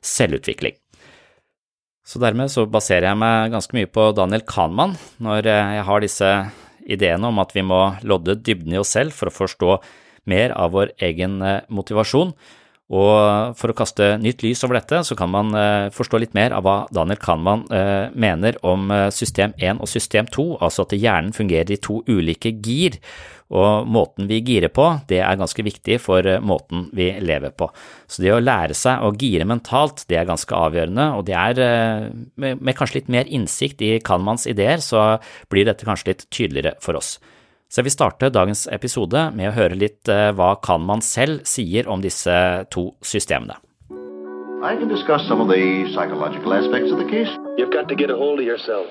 selvutvikling. 0.00 0.78
Så 2.08 2.20
dermed 2.22 2.48
så 2.48 2.64
baserer 2.64 3.10
jeg 3.10 3.20
meg 3.20 3.52
ganske 3.52 3.76
mye 3.76 3.88
på 3.92 4.06
Daniel 4.16 4.44
Kahneman 4.48 4.94
når 5.20 5.48
eh, 5.50 5.72
jeg 5.76 5.88
har 5.90 6.04
disse 6.04 6.30
ideene 6.88 7.28
om 7.28 7.40
at 7.42 7.52
vi 7.52 7.64
må 7.66 7.82
lodde 8.08 8.38
dybden 8.40 8.72
i 8.72 8.80
oss 8.80 8.94
selv 8.96 9.12
for 9.12 9.28
å 9.28 9.34
forstå 9.34 9.74
mer 10.28 10.54
av 10.56 10.72
vår 10.76 10.94
egen 11.04 11.42
eh, 11.44 11.60
motivasjon, 11.68 12.32
Og 12.88 13.52
for 13.60 13.68
å 13.68 13.76
kaste 13.76 14.14
nytt 14.16 14.40
lys 14.40 14.64
over 14.64 14.78
dette, 14.78 15.02
så 15.04 15.12
kan 15.12 15.28
man 15.28 15.52
eh, 15.52 15.90
forstå 15.92 16.20
litt 16.22 16.32
mer 16.32 16.54
av 16.56 16.64
hva 16.64 16.76
Daniel 16.88 17.20
Kahneman 17.20 17.66
eh, 17.68 18.08
mener 18.16 18.56
om 18.64 18.88
system 19.12 19.52
1 19.58 19.82
og 19.84 19.90
system 19.92 20.30
2, 20.32 20.46
altså 20.64 20.86
at 20.86 20.96
hjernen 20.96 21.36
fungerer 21.36 21.74
i 21.76 21.80
to 21.84 22.00
ulike 22.08 22.54
gir. 22.64 22.96
Og 23.48 23.86
måten 23.88 24.28
vi 24.28 24.42
girer 24.44 24.68
på, 24.68 24.84
det 25.08 25.22
er 25.24 25.38
ganske 25.40 25.64
viktig 25.64 25.96
for 26.04 26.26
måten 26.44 26.90
vi 26.92 27.06
lever 27.24 27.54
på. 27.56 27.70
Så 28.04 28.20
det 28.20 28.34
å 28.34 28.42
lære 28.42 28.76
seg 28.76 29.00
å 29.00 29.14
gire 29.16 29.46
mentalt, 29.48 30.04
det 30.10 30.18
er 30.20 30.28
ganske 30.28 30.52
avgjørende, 30.52 31.06
og 31.16 31.24
det 31.30 31.38
er 31.38 32.12
med 32.36 32.76
kanskje 32.76 33.00
litt 33.00 33.08
mer 33.14 33.30
innsikt 33.32 33.80
i 33.86 33.94
Kanmans 34.04 34.44
ideer, 34.52 34.84
så 34.84 35.16
blir 35.48 35.64
dette 35.64 35.88
kanskje 35.88 36.12
litt 36.12 36.26
tydeligere 36.28 36.76
for 36.84 37.00
oss. 37.00 37.16
Så 37.68 37.82
jeg 37.82 37.90
vil 37.90 37.96
starte 37.98 38.30
dagens 38.32 38.64
episode 38.72 39.26
med 39.36 39.50
å 39.50 39.56
høre 39.56 39.76
litt 39.76 40.08
eh, 40.08 40.30
hva 40.32 40.54
Kanman 40.64 41.02
selv 41.04 41.42
sier 41.48 41.88
om 41.92 42.00
disse 42.00 42.32
to 42.72 42.90
systemene. 43.04 43.58
I 44.64 44.74
can 44.80 44.88
discuss 44.88 45.22
some 45.28 45.40
of 45.40 45.48
the 45.48 45.86
psychological 45.92 46.54
aspects 46.54 46.90
of 46.90 46.98
the 46.98 47.04
case. 47.04 47.28
You've 47.58 47.70
got 47.70 47.88
to 47.88 47.94
get 47.94 48.10
a 48.10 48.16
hold 48.16 48.40
of 48.40 48.46
yourself. 48.46 48.88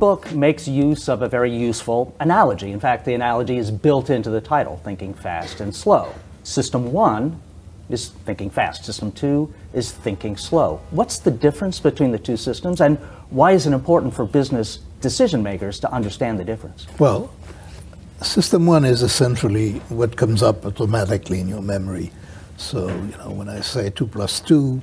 Book 0.00 0.32
makes 0.32 0.66
use 0.66 1.08
of 1.08 1.20
a 1.20 1.28
very 1.28 1.54
useful 1.54 2.16
analogy. 2.18 2.72
In 2.72 2.80
fact, 2.80 3.04
the 3.04 3.14
analogy 3.14 3.58
is 3.58 3.70
built 3.70 4.08
into 4.08 4.30
the 4.30 4.40
title, 4.40 4.78
Thinking 4.78 5.12
Fast 5.12 5.60
and 5.60 5.76
Slow. 5.76 6.12
System 6.42 6.90
one 6.90 7.40
is 7.90 8.08
thinking 8.08 8.48
fast, 8.50 8.84
system 8.84 9.12
two 9.12 9.52
is 9.74 9.92
thinking 9.92 10.36
slow. 10.36 10.80
What's 10.90 11.18
the 11.18 11.30
difference 11.30 11.80
between 11.80 12.12
the 12.12 12.18
two 12.18 12.36
systems, 12.36 12.80
and 12.80 12.98
why 13.30 13.52
is 13.52 13.66
it 13.66 13.72
important 13.72 14.14
for 14.14 14.24
business 14.24 14.78
decision 15.00 15.42
makers 15.42 15.78
to 15.80 15.92
understand 15.92 16.38
the 16.38 16.44
difference? 16.44 16.86
Well, 16.98 17.30
system 18.22 18.66
one 18.66 18.84
is 18.84 19.02
essentially 19.02 19.80
what 19.88 20.16
comes 20.16 20.42
up 20.42 20.64
automatically 20.64 21.40
in 21.40 21.48
your 21.48 21.62
memory. 21.62 22.10
So, 22.56 22.88
you 22.88 23.16
know, 23.18 23.30
when 23.30 23.48
I 23.48 23.60
say 23.60 23.90
two 23.90 24.06
plus 24.06 24.40
two, 24.40 24.80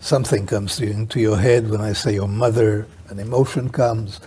something 0.00 0.46
comes 0.46 0.80
into 0.80 1.20
your 1.20 1.38
head. 1.38 1.70
When 1.70 1.80
I 1.80 1.92
say 1.92 2.14
your 2.14 2.28
mother, 2.28 2.86
an 3.08 3.18
emotion 3.18 3.70
comes. 3.70 4.20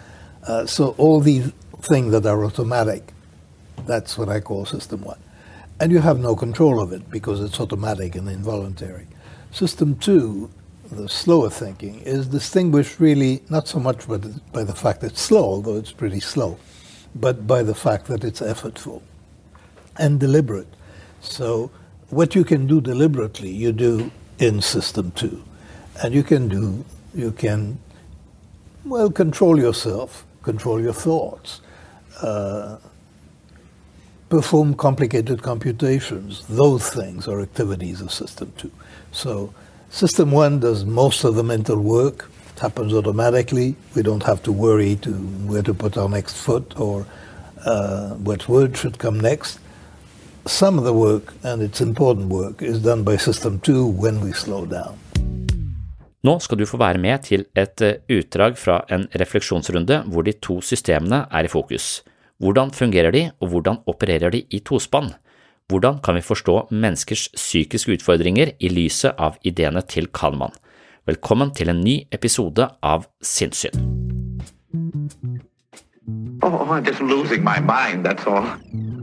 Uh, 0.48 0.66
so 0.66 0.96
all 0.98 1.20
these 1.20 1.52
things 1.82 2.12
that 2.12 2.26
are 2.26 2.46
automatic, 2.46 3.14
that's 3.86 4.18
what 4.18 4.30
I 4.30 4.40
call 4.40 4.66
system 4.66 5.02
one. 5.02 5.20
And 5.80 5.92
you 5.92 6.00
have 6.00 6.20
no 6.20 6.36
control 6.36 6.82
of 6.82 6.94
it 6.94 7.10
because 7.10 7.42
it's 7.42 7.60
automatic 7.60 8.16
and 8.16 8.30
involuntary. 8.30 9.08
System 9.52 9.96
two, 9.98 10.50
the 10.92 11.10
slower 11.10 11.50
thinking, 11.50 12.00
is 12.02 12.28
distinguished 12.28 13.00
really 13.00 13.44
not 13.50 13.68
so 13.68 13.80
much 13.80 14.08
by 14.08 14.18
the, 14.18 14.40
by 14.52 14.64
the 14.64 14.76
fact 14.76 15.04
it's 15.04 15.22
slow, 15.22 15.44
although 15.44 15.78
it's 15.78 15.92
pretty 15.92 16.20
slow, 16.20 16.58
but 17.16 17.48
by 17.48 17.64
the 17.64 17.76
fact 17.76 18.06
that 18.06 18.24
it's 18.24 18.42
effortful 18.42 19.02
and 19.98 20.20
deliberate. 20.20 20.68
So 21.22 21.72
what 22.10 22.36
you 22.36 22.44
can 22.44 22.68
do 22.68 22.80
deliberately, 22.80 23.50
you 23.50 23.72
do 23.72 24.12
in 24.40 24.62
system 24.62 25.12
two. 25.12 25.44
And 26.02 26.14
you 26.14 26.24
can 26.24 26.48
do, 26.48 26.84
you 27.14 27.32
can 27.32 27.78
well, 28.86 29.12
control 29.12 29.60
yourself, 29.60 30.26
control 30.42 30.82
your 30.82 30.94
thoughts, 30.94 31.62
uh, 32.22 32.78
perform 34.30 34.74
complicated 34.74 35.42
computations. 35.42 36.46
Those 36.48 36.90
things 36.90 37.28
are 37.28 37.40
activities 37.40 38.02
of 38.02 38.12
System 38.12 38.52
2. 38.58 38.72
So, 39.12 39.54
System 39.90 40.32
1 40.32 40.60
does 40.60 40.86
most 40.86 41.24
of 41.24 41.36
the 41.36 41.44
mental 41.44 41.80
work. 41.80 42.30
It 42.56 42.60
happens 42.60 42.94
automatically. 42.94 43.76
We 43.96 44.02
don't 44.02 44.24
have 44.24 44.42
to 44.44 44.52
worry 44.52 44.96
to 44.98 45.12
where 45.12 45.62
to 45.62 45.74
put 45.74 45.98
our 45.98 46.10
next 46.10 46.36
foot 46.36 46.80
or 46.80 47.06
uh, 47.64 48.16
what 48.16 48.50
word 48.50 48.76
should 48.76 48.98
come 48.98 49.20
next. 49.20 49.60
Some 50.46 50.78
of 50.78 50.84
the 50.84 50.94
work, 50.94 51.34
and 51.44 51.62
it's 51.62 51.80
important 51.80 52.28
work, 52.28 52.62
is 52.62 52.82
done 52.82 53.04
by 53.04 53.18
System 53.18 53.60
2 53.62 53.86
when 53.86 54.20
we 54.20 54.34
slow 54.34 54.66
down. 54.66 54.98
Nå 56.24 56.38
skal 56.40 56.56
du 56.56 56.64
få 56.64 56.78
være 56.80 57.02
med 57.04 57.26
til 57.26 57.42
et 57.60 57.82
eh, 57.84 57.98
utdrag 58.16 58.56
fra 58.56 58.78
en 58.96 59.04
refleksjonsrunde 59.20 59.98
hvor 60.08 60.24
de 60.24 60.32
to 60.40 60.62
systemene 60.64 61.26
er 61.28 61.44
i 61.44 61.52
fokus. 61.52 62.00
Hvordan 62.40 62.72
fungerer 62.72 63.12
de, 63.12 63.24
og 63.44 63.52
hvordan 63.52 63.82
opererer 63.92 64.32
de 64.32 64.40
i 64.48 64.62
tospann? 64.64 65.12
Hvordan 65.68 66.00
kan 66.04 66.16
vi 66.16 66.24
forstå 66.24 66.56
menneskers 66.72 67.28
psykiske 67.36 67.98
utfordringer 67.98 68.54
i 68.60 68.72
lyset 68.72 69.20
av 69.20 69.36
ideene 69.44 69.84
til 69.84 70.08
Kahneman? 70.16 70.56
Velkommen 71.04 71.52
til 71.52 71.74
en 71.76 71.84
ny 71.84 72.00
episode 72.16 72.70
av 72.80 73.04
Sinnssyn. 73.20 73.76
Oh, 76.42 76.72
I'm 76.72 76.88
just 76.88 77.02
losing 77.02 77.44
my 77.44 77.60
mind, 77.60 78.06
that's 78.06 78.24
all. 78.28 79.03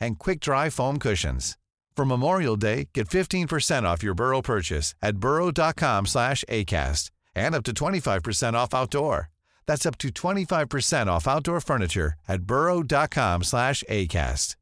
and 0.00 0.18
quick-dry 0.18 0.70
foam 0.70 0.98
cushions. 0.98 1.56
For 1.96 2.04
Memorial 2.04 2.56
Day, 2.56 2.88
get 2.94 3.08
15% 3.08 3.82
off 3.82 4.02
your 4.02 4.14
Burrow 4.14 4.42
purchase 4.42 4.94
at 5.02 5.16
burrow.com 5.16 6.06
slash 6.06 6.44
ACAST 6.48 7.10
and 7.34 7.54
up 7.54 7.64
to 7.64 7.72
25% 7.72 8.54
off 8.54 8.74
outdoor. 8.74 9.28
That's 9.66 9.86
up 9.86 9.98
to 9.98 10.08
25% 10.08 11.08
off 11.08 11.28
outdoor 11.28 11.60
furniture 11.60 12.14
at 12.26 12.42
burrow.com 12.42 13.42
slash 13.42 13.84
ACAST. 13.88 14.56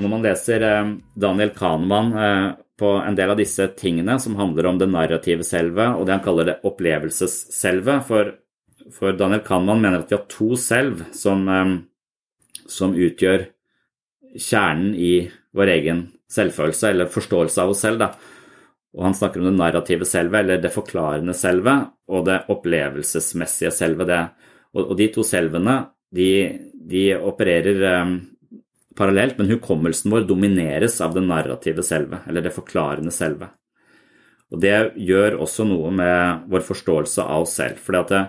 Når 0.00 0.08
man 0.08 0.22
leser 0.24 0.62
eh, 0.64 0.90
Daniel 1.14 1.50
Kahneman 1.52 2.12
eh, 2.16 2.52
på 2.80 2.90
en 3.04 3.16
del 3.16 3.30
av 3.30 3.36
disse 3.36 3.66
tingene 3.76 4.16
som 4.20 4.36
handler 4.38 4.70
om 4.70 4.78
det 4.80 4.88
narrative 4.88 5.44
selve 5.44 5.90
og 5.92 6.06
det 6.06 6.14
han 6.14 6.24
kaller 6.24 6.48
det 6.48 6.54
opplevelsesselve. 6.64 7.98
For, 8.08 8.30
for 8.96 9.16
Daniel 9.18 9.42
Kahneman 9.44 9.82
mener 9.82 10.00
at 10.00 10.12
vi 10.12 10.16
har 10.16 10.24
to 10.32 10.56
selv 10.56 11.04
som, 11.12 11.44
um, 11.48 11.74
som 12.70 12.94
utgjør 12.94 13.48
kjernen 14.38 14.94
i 14.94 15.14
vår 15.56 15.72
egen 15.74 16.04
selvfølelse, 16.30 16.92
eller 16.92 17.10
forståelse 17.10 17.62
av 17.62 17.72
oss 17.72 17.82
selv. 17.84 18.02
Da. 18.02 18.12
Og 18.96 19.06
han 19.06 19.16
snakker 19.16 19.42
om 19.42 19.50
det 19.50 19.58
narrative 19.58 20.06
selve, 20.08 20.40
eller 20.40 20.62
det 20.62 20.72
forklarende 20.74 21.34
selve, 21.36 21.76
og 22.10 22.26
det 22.26 22.42
opplevelsesmessige 22.50 23.72
selve. 23.74 24.06
Det. 24.08 24.20
Og, 24.74 24.94
de 24.98 25.08
to 25.14 25.26
selvene 25.26 25.80
de, 26.14 26.30
de 26.90 27.04
opererer 27.16 27.84
um, 28.02 28.16
parallelt, 28.98 29.38
men 29.38 29.50
hukommelsen 29.54 30.10
vår 30.10 30.26
domineres 30.28 30.98
av 31.04 31.14
det 31.14 31.22
narrative 31.26 31.84
selve, 31.86 32.22
eller 32.26 32.46
det 32.46 32.54
forklarende 32.54 33.14
selve. 33.14 33.50
Og 34.50 34.58
Det 34.58 34.74
gjør 34.98 35.38
også 35.44 35.64
noe 35.68 35.92
med 35.94 36.48
vår 36.50 36.64
forståelse 36.66 37.22
av 37.22 37.46
oss 37.46 37.54
selv. 37.60 37.78
at 37.94 38.08
det, 38.10 38.24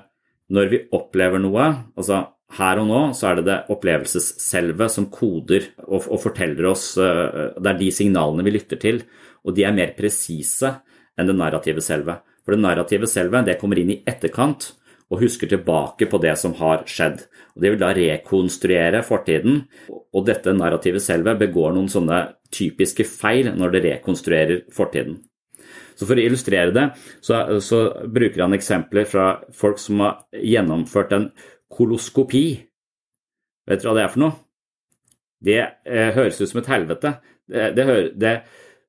når 0.53 0.69
vi 0.69 0.83
opplever 0.93 1.41
noe, 1.41 1.65
altså 1.97 2.27
her 2.57 2.81
og 2.81 2.87
nå, 2.89 3.01
så 3.15 3.29
er 3.29 3.39
det 3.39 3.47
det 3.47 3.57
opplevelsesselve 3.71 4.89
som 4.91 5.07
koder 5.13 5.69
og, 5.87 6.03
og 6.11 6.19
forteller 6.19 6.67
oss 6.71 6.93
Det 6.97 7.69
er 7.71 7.79
de 7.79 7.87
signalene 7.95 8.43
vi 8.43 8.55
lytter 8.57 8.81
til, 8.81 9.01
og 9.47 9.55
de 9.55 9.63
er 9.65 9.75
mer 9.75 9.93
presise 9.97 10.73
enn 11.15 11.29
det 11.29 11.37
narrative 11.37 11.83
selve. 11.85 12.17
For 12.43 12.55
det 12.55 12.63
narrative 12.63 13.07
selve 13.09 13.43
det 13.47 13.59
kommer 13.61 13.79
inn 13.79 13.93
i 13.95 14.01
etterkant 14.07 14.73
og 15.11 15.19
husker 15.19 15.49
tilbake 15.51 16.07
på 16.07 16.19
det 16.23 16.37
som 16.39 16.53
har 16.59 16.85
skjedd. 16.87 17.25
Og 17.55 17.61
Det 17.61 17.71
vil 17.73 17.81
da 17.81 17.91
rekonstruere 17.95 19.03
fortiden, 19.03 19.65
og 19.91 20.25
dette 20.25 20.53
narrative-selve 20.55 21.35
begår 21.39 21.75
noen 21.75 21.91
sånne 21.91 22.21
typiske 22.51 23.03
feil 23.07 23.51
når 23.57 23.75
det 23.75 23.83
rekonstruerer 23.89 24.63
fortiden. 24.71 25.19
Så 25.95 26.07
For 26.07 26.17
å 26.17 26.23
illustrere 26.23 26.71
det, 26.73 26.85
så, 27.21 27.59
så 27.61 27.81
bruker 28.07 28.45
han 28.45 28.55
eksempler 28.55 29.05
fra 29.05 29.25
folk 29.53 29.77
som 29.77 29.99
har 30.01 30.23
gjennomført 30.31 31.11
en 31.13 31.27
koloskopi. 31.71 32.45
Vet 33.67 33.83
dere 33.83 33.91
hva 33.91 33.97
det 33.99 34.05
er 34.05 34.13
for 34.13 34.23
noe? 34.25 34.39
Det 35.41 35.61
eh, 35.61 36.11
høres 36.15 36.41
ut 36.41 36.49
som 36.51 36.61
et 36.61 36.69
helvete. 36.69 37.15
Det, 37.51 37.71
det, 37.77 37.85
det, 38.19 38.33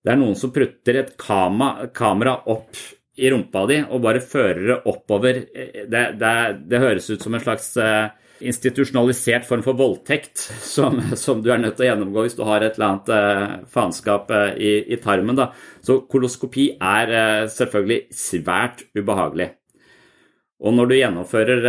det 0.02 0.12
er 0.12 0.18
noen 0.18 0.36
som 0.38 0.52
prutter 0.54 0.98
et 1.00 1.14
kama, 1.20 1.88
kamera 1.94 2.36
opp 2.52 2.76
i 3.16 3.28
rumpa 3.30 3.66
di 3.68 3.78
og 3.84 4.02
bare 4.04 4.22
fører 4.24 4.64
det 4.66 4.80
oppover. 4.88 5.44
Det, 5.88 6.02
det, 6.18 6.82
høres 6.82 7.10
ut 7.12 7.22
som 7.22 7.36
en 7.36 7.44
slags 7.44 7.68
eh, 7.80 8.08
institusjonalisert 8.42 9.46
form 9.46 9.62
for 9.64 9.78
voldtekt 9.78 10.46
som, 10.74 10.98
som, 11.18 11.42
du 11.44 11.52
er 11.52 11.60
nødt 11.62 11.76
til 11.78 11.86
å 11.86 11.90
gjennomgå 11.90 12.26
hvis 12.26 12.38
du 12.38 12.44
har 12.48 12.64
et 12.64 12.78
eller 12.78 12.88
annet 12.88 13.12
eh, 13.16 13.56
faenskap 13.72 14.32
eh, 14.34 14.48
i, 14.56 14.72
i, 14.96 15.00
tarmen. 15.02 15.38
Da. 15.38 15.50
Så 15.84 16.02
koloskopi 16.10 16.72
er 16.76 17.46
selvfølgelig 17.52 18.02
svært 18.16 18.86
ubehagelig. 18.96 19.52
Og 20.62 20.76
når 20.76 20.90
du 20.90 20.98
gjennomfører 20.98 21.64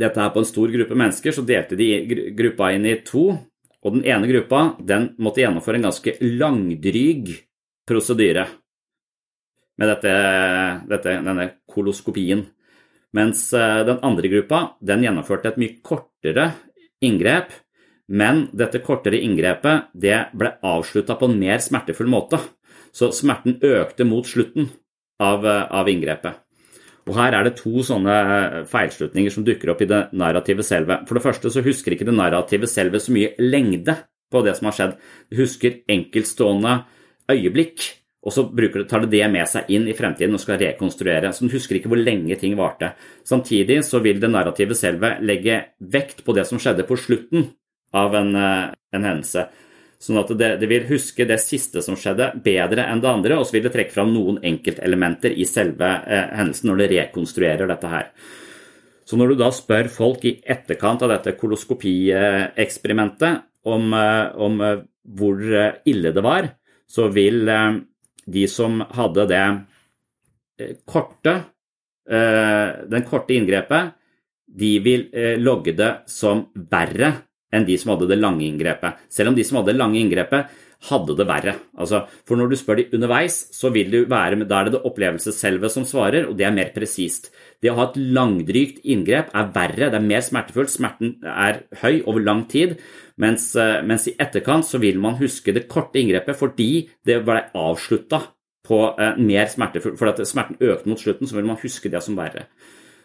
dette 0.00 0.20
her 0.20 0.32
på 0.32 0.42
en 0.42 0.48
stor 0.48 0.72
gruppe 0.72 0.96
mennesker, 0.96 1.34
så 1.34 1.44
delte 1.46 1.76
de 1.78 1.90
gruppa 2.36 2.72
inn 2.74 2.88
i 2.88 2.96
to. 3.06 3.28
Og 3.80 3.96
den 3.96 4.04
ene 4.08 4.28
gruppa 4.28 4.74
den 4.84 5.12
måtte 5.20 5.42
gjennomføre 5.44 5.80
en 5.80 5.86
ganske 5.88 6.16
langdryg 6.20 7.30
prosedyre 7.88 8.46
med 9.80 9.88
dette, 9.88 10.14
dette, 10.90 11.14
denne 11.24 11.46
koloskopien. 11.70 12.44
Mens 13.16 13.48
eh, 13.56 13.80
den 13.88 14.02
andre 14.06 14.28
gruppa 14.30 14.60
den 14.84 15.06
gjennomførte 15.06 15.50
et 15.50 15.60
mye 15.60 15.78
kortere 15.82 16.50
inngrep, 17.02 17.54
men 18.10 18.44
dette 18.52 18.82
kortere 18.84 19.22
inngrepet 19.24 19.90
det 19.96 20.18
ble 20.36 20.52
avslutta 20.66 21.16
på 21.16 21.30
en 21.30 21.38
mer 21.40 21.62
smertefull 21.64 22.10
måte. 22.12 22.42
Så 22.92 23.12
smerten 23.14 23.56
økte 23.64 24.04
mot 24.04 24.26
slutten 24.26 24.68
av, 25.22 25.46
eh, 25.46 25.66
av 25.70 25.88
inngrepet. 25.88 26.44
Og 27.10 27.16
Her 27.18 27.34
er 27.34 27.46
det 27.46 27.56
to 27.58 27.82
sånne 27.86 28.16
eh, 28.22 28.58
feilslutninger 28.70 29.34
som 29.34 29.46
dukker 29.46 29.72
opp 29.74 29.82
i 29.82 29.90
det 29.90 30.04
narrative 30.14 30.64
selve. 30.66 31.00
For 31.08 31.18
det 31.18 31.24
første 31.26 31.50
så 31.50 31.64
husker 31.66 31.96
ikke 31.96 32.06
det 32.06 32.16
narrative 32.16 32.70
selve 32.70 33.02
så 33.02 33.14
mye 33.14 33.34
lengde 33.42 33.96
på 34.30 34.44
det 34.46 34.54
som 34.58 34.70
har 34.70 34.76
skjedd. 34.76 34.98
Det 35.30 35.40
husker 35.42 35.80
enkeltstående 35.90 36.76
øyeblikk 37.30 37.88
og 38.20 38.34
så 38.36 38.44
bruker, 38.44 38.84
tar 38.84 39.06
det 39.06 39.14
det 39.14 39.24
med 39.32 39.48
seg 39.48 39.70
inn 39.72 39.86
i 39.88 39.94
fremtiden 39.96 40.36
og 40.36 40.42
skal 40.42 40.60
rekonstruere. 40.60 41.32
Så 41.32 41.46
den 41.46 41.54
husker 41.54 41.78
ikke 41.78 41.88
hvor 41.92 42.00
lenge 42.00 42.36
ting 42.40 42.56
varte. 42.58 42.92
Samtidig 43.24 43.80
så 43.88 44.02
vil 44.04 44.20
det 44.20 44.28
narrative 44.28 44.76
selve 44.76 45.14
legge 45.24 45.62
vekt 45.80 46.20
på 46.26 46.36
det 46.36 46.44
som 46.48 46.60
skjedde 46.60 46.84
på 46.88 46.98
slutten 47.00 47.48
av 47.96 48.14
en, 48.14 48.34
eh, 48.36 48.70
en 48.92 49.08
hendelse. 49.08 49.48
Sånn 50.00 50.16
at 50.16 50.30
det, 50.32 50.56
det, 50.62 50.68
vil 50.70 50.88
huske 50.88 51.26
det 51.28 51.36
siste 51.42 51.82
som 51.84 51.96
skjedde, 51.98 52.30
bedre 52.40 52.86
enn 52.88 53.02
det 53.02 53.10
andre, 53.10 53.36
og 53.36 53.44
så 53.46 53.52
vil 53.56 53.66
det 53.66 53.74
trekke 53.74 53.92
fram 53.92 54.14
noen 54.14 54.38
enkeltelementer 54.48 55.30
i 55.36 55.44
selve 55.48 55.88
eh, 56.06 56.30
hendelsen 56.38 56.68
når 56.70 56.76
det 56.80 56.90
rekonstruerer 56.94 57.66
dette 57.68 57.88
her. 57.92 58.06
Så 59.04 59.16
når 59.20 59.26
du 59.28 59.36
da 59.42 59.50
spør 59.52 59.86
folk 59.92 60.24
i 60.24 60.38
etterkant 60.40 61.02
av 61.04 61.10
dette 61.12 61.36
koloskopieksperimentet 61.36 63.32
om, 63.68 63.92
eh, 63.92 64.26
om 64.40 64.60
eh, 64.64 64.82
hvor 65.20 65.36
ille 65.90 66.10
det 66.16 66.22
var, 66.24 66.48
så 66.90 67.08
vil 67.12 67.48
de 68.30 68.46
som 68.48 68.80
hadde 68.94 69.26
det 69.30 69.44
eh, 70.60 70.76
korte, 70.84 71.34
eh, 72.10 72.68
den 72.90 73.06
korte 73.08 73.34
inngrepet, 73.36 73.96
de 74.60 74.70
vil 74.82 75.08
eh, 75.14 75.36
logge 75.38 75.74
det 75.78 75.92
som 76.10 76.46
verre 76.70 77.12
enn 77.52 77.66
de 77.66 77.76
som 77.80 77.94
hadde 77.94 78.08
det 78.10 78.20
lange 78.20 78.46
inngrepet. 78.46 79.06
Selv 79.12 79.32
om 79.32 79.38
de 79.38 79.46
som 79.46 79.60
hadde 79.60 79.72
det 79.72 79.80
lange 79.80 80.00
inngrepet, 80.00 80.50
hadde 80.88 81.14
det 81.18 81.26
verre. 81.28 81.54
Altså, 81.76 82.04
for 82.24 82.40
når 82.40 82.50
du 82.50 82.56
spør 82.56 82.78
de 82.78 82.86
underveis, 82.96 83.36
så 83.52 83.68
vil 83.74 83.90
det 83.92 84.06
være, 84.08 84.38
da 84.48 84.60
er 84.60 84.68
det 84.68 84.78
det 84.78 84.82
opplevelsesselve 84.88 85.68
som 85.72 85.84
svarer, 85.88 86.24
og 86.28 86.38
det 86.38 86.46
er 86.48 86.56
mer 86.56 86.72
presist. 86.72 87.28
Det 87.60 87.72
å 87.72 87.76
ha 87.76 87.88
et 87.90 87.98
langdrygt 88.00 88.80
inngrep 88.88 89.34
er 89.36 89.52
verre, 89.54 89.90
det 89.92 90.00
er 90.00 90.08
mer 90.08 90.24
smertefullt, 90.24 90.72
smerten 90.72 91.18
er 91.20 91.62
høy 91.82 92.00
over 92.00 92.24
lang 92.24 92.46
tid, 92.48 92.78
mens, 93.20 93.50
eh, 93.60 93.82
mens 93.84 94.08
i 94.08 94.16
etterkant 94.16 94.64
så 94.64 94.80
vil 94.80 94.98
man 94.98 95.20
huske 95.20 95.52
det 95.52 95.68
korte 95.68 96.00
inngrepet 96.00 96.38
fordi 96.38 96.88
det 97.04 97.20
ble 97.26 97.42
avslutta 97.52 98.22
på 98.64 98.82
eh, 98.96 99.20
mer 99.20 99.52
smertefullt, 99.52 100.00
for 100.00 100.08
at 100.08 100.24
smerten 100.24 100.60
økte 100.64 100.88
mot 100.88 101.00
slutten, 101.00 101.28
så 101.28 101.36
vil 101.36 101.50
man 101.50 101.60
huske 101.60 101.92
det 101.92 102.00
som 102.06 102.16
verre. 102.16 102.46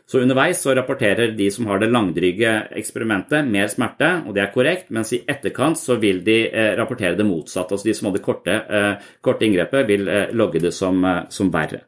Så 0.05 0.19
underveis 0.21 0.59
så 0.61 0.75
rapporterer 0.77 1.31
de 1.33 1.47
som 1.51 1.65
har 1.65 1.79
det 1.81 1.89
langdryge 1.89 2.51
eksperimentet, 2.77 3.47
mer 3.49 3.69
smerte, 3.73 4.11
og 4.27 4.35
det 4.37 4.43
er 4.43 4.51
korrekt, 4.53 4.91
mens 4.93 5.15
i 5.17 5.23
etterkant 5.25 5.79
så 5.81 5.97
vil 6.01 6.19
de 6.25 6.43
eh, 6.45 6.73
rapportere 6.77 7.17
det 7.17 7.25
motsatte. 7.25 7.73
Altså 7.73 7.89
de 7.89 7.95
som 7.97 8.11
hadde 8.11 8.21
korte, 8.25 8.53
eh, 8.53 9.07
korte 9.25 9.47
inngrepet, 9.47 9.87
vil 9.89 10.05
eh, 10.11 10.33
logge 10.37 10.61
det 10.61 10.75
som, 10.77 10.99
som 11.33 11.49
verre. 11.53 11.81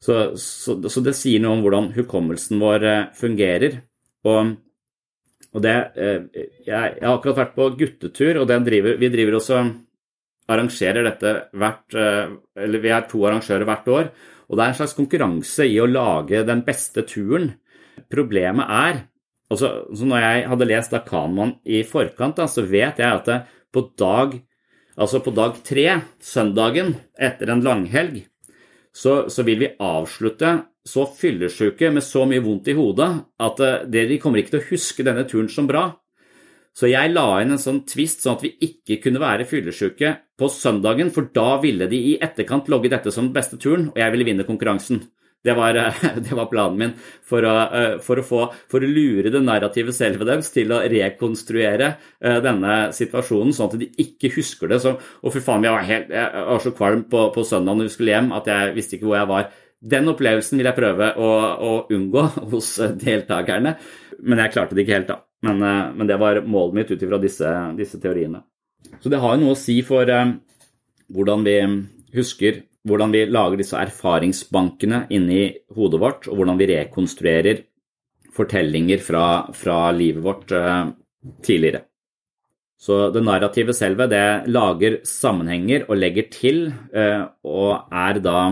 Så, 0.00 0.16
så, 0.40 0.78
så, 0.88 1.02
det 1.04 1.12
sier 1.18 1.42
noe 1.42 1.58
om 1.58 1.64
hvordan 1.64 1.90
hukommelsen 1.96 2.62
vår 2.62 2.86
fungerer. 3.18 3.82
Og, 4.24 4.54
og 5.52 5.64
det 5.64 5.74
jeg, 5.74 6.46
jeg, 6.68 6.78
har 6.78 7.10
akkurat 7.10 7.40
vært 7.40 7.56
på 7.56 7.66
guttetur, 7.82 8.40
og 8.40 8.48
driver, 8.48 8.96
vi 9.00 9.10
driver 9.12 9.36
også 9.40 9.60
arrangerer 10.46 11.02
dette 11.08 11.32
hvert 11.58 11.96
Eller 11.98 12.82
vi 12.84 12.92
er 12.94 13.08
to 13.10 13.24
arrangører 13.26 13.66
hvert 13.66 13.92
år. 13.96 14.10
Og 14.46 14.56
det 14.56 14.64
er 14.64 14.72
en 14.72 14.78
slags 14.78 14.96
konkurranse 14.96 15.66
i 15.66 15.78
å 15.82 15.88
lage 15.90 16.44
den 16.46 16.62
beste 16.66 17.02
turen. 17.08 17.52
Problemet 18.12 18.68
er 18.70 19.00
altså, 19.50 19.86
Når 19.90 20.22
jeg 20.22 20.46
hadde 20.52 20.68
lest 20.68 20.94
da 20.94 21.02
Kanman 21.06 21.56
i 21.64 21.82
forkant, 21.86 22.38
da, 22.38 22.46
så 22.46 22.66
vet 22.66 23.00
jeg 23.02 23.22
at 23.22 23.50
på 23.74 23.82
dag, 23.98 24.38
altså 24.96 25.20
på 25.24 25.34
dag 25.34 25.58
tre, 25.66 25.88
søndagen 26.22 26.94
etter 27.18 27.52
en 27.52 27.64
langhelg, 27.64 28.22
så, 28.96 29.26
så 29.28 29.44
vil 29.44 29.60
vi 29.60 29.74
avslutte 29.82 30.54
så 30.86 31.04
fyllesyke 31.10 31.90
med 31.92 32.04
så 32.04 32.24
mye 32.28 32.42
vondt 32.44 32.70
i 32.70 32.76
hodet 32.78 33.08
at 33.42 33.62
eh, 33.64 33.86
de 33.90 34.18
kommer 34.22 34.40
ikke 34.40 34.54
til 34.54 34.62
å 34.62 34.68
huske 34.70 35.06
denne 35.06 35.26
turen 35.28 35.50
som 35.52 35.66
bra. 35.68 35.90
Så 36.76 36.90
jeg 36.90 37.14
la 37.14 37.24
inn 37.40 37.54
en 37.54 37.60
sånn 37.60 37.84
twist 37.88 38.20
sånn 38.20 38.36
at 38.36 38.42
vi 38.44 38.52
ikke 38.66 38.98
kunne 39.06 39.20
være 39.22 39.46
fyllesyke 39.48 40.12
på 40.36 40.48
søndagen, 40.52 41.08
for 41.14 41.30
da 41.32 41.54
ville 41.62 41.88
de 41.88 42.00
i 42.12 42.16
etterkant 42.20 42.68
logge 42.68 42.90
dette 42.92 43.12
som 43.14 43.30
beste 43.32 43.56
turen, 43.56 43.88
og 43.94 44.00
jeg 44.00 44.12
ville 44.12 44.26
vinne 44.28 44.44
konkurransen. 44.48 45.00
Det 45.46 45.54
var, 45.56 45.78
det 46.26 46.34
var 46.36 46.48
planen 46.50 46.80
min 46.80 46.94
for 46.98 47.46
å, 47.46 47.54
eh, 47.78 47.94
for, 48.04 48.20
å 48.20 48.24
få, 48.26 48.40
for 48.68 48.84
å, 48.84 48.90
lure 48.90 49.30
det 49.32 49.40
narrative 49.44 49.94
selve 49.94 50.26
deres 50.28 50.50
til 50.52 50.74
å 50.74 50.82
rekonstruere 50.90 51.92
eh, 51.94 52.40
denne 52.44 52.78
situasjonen, 52.96 53.54
sånn 53.56 53.70
at 53.70 53.78
de 53.80 53.88
ikke 54.02 54.34
husker 54.34 54.72
det. 54.72 54.80
Så, 54.84 54.96
og 54.98 55.32
fy 55.32 55.40
faen, 55.44 55.64
jeg 55.64 55.76
var, 55.76 55.86
helt, 55.88 56.10
jeg 56.12 56.48
var 56.50 56.64
så 56.64 56.74
kvalm 56.76 57.06
på, 57.12 57.28
på 57.32 57.46
søndag 57.46 57.78
når 57.78 57.88
vi 57.88 57.94
skulle 57.94 58.16
hjem 58.18 58.34
at 58.36 58.50
jeg 58.52 58.74
visste 58.76 58.98
ikke 58.98 59.08
hvor 59.08 59.20
jeg 59.20 59.30
var. 59.32 59.48
Den 59.96 60.12
opplevelsen 60.12 60.60
vil 60.60 60.68
jeg 60.68 60.80
prøve 60.80 61.12
å, 61.14 61.30
å 61.56 61.72
unngå 61.94 62.26
hos 62.52 62.74
deltakerne, 63.00 63.78
men 64.26 64.44
jeg 64.44 64.56
klarte 64.56 64.76
det 64.76 64.84
ikke 64.84 64.98
helt, 64.98 65.14
da. 65.14 65.25
Men, 65.42 65.62
eh, 65.62 65.94
men 65.94 66.06
det 66.06 66.16
var 66.16 66.40
målet 66.40 66.74
mitt 66.74 66.90
ut 66.90 67.02
ifra 67.02 67.18
disse, 67.20 67.50
disse, 67.76 68.00
teoriene. 68.00 68.42
Så 69.00 69.10
det 69.12 69.20
har 69.20 69.34
jo 69.34 69.44
noe 69.44 69.56
å 69.56 69.60
si 69.60 69.80
for 69.86 70.08
eh, 70.08 70.36
hvordan 71.12 71.44
vi 71.46 71.56
husker, 72.16 72.62
hvordan 72.86 73.12
vi 73.14 73.24
lager 73.28 73.60
disse 73.60 73.78
erfaringsbankene 73.78 75.06
inni 75.14 75.50
hodet 75.76 76.00
vårt, 76.02 76.30
og 76.30 76.38
hvordan 76.38 76.60
vi 76.60 76.70
rekonstruerer 76.70 77.64
fortellinger 78.36 79.02
fra, 79.02 79.26
fra 79.56 79.90
livet 79.96 80.24
vårt 80.24 80.54
eh, 80.54 80.88
tidligere. 81.44 81.84
Så 82.76 83.06
det 83.10 83.22
narrative 83.24 83.72
selve 83.74 84.04
det 84.12 84.46
lager 84.52 84.98
sammenhenger 85.08 85.86
og 85.88 85.96
legger 85.96 86.26
til, 86.28 86.58
og 86.92 87.88
er 87.88 88.18
da 88.20 88.42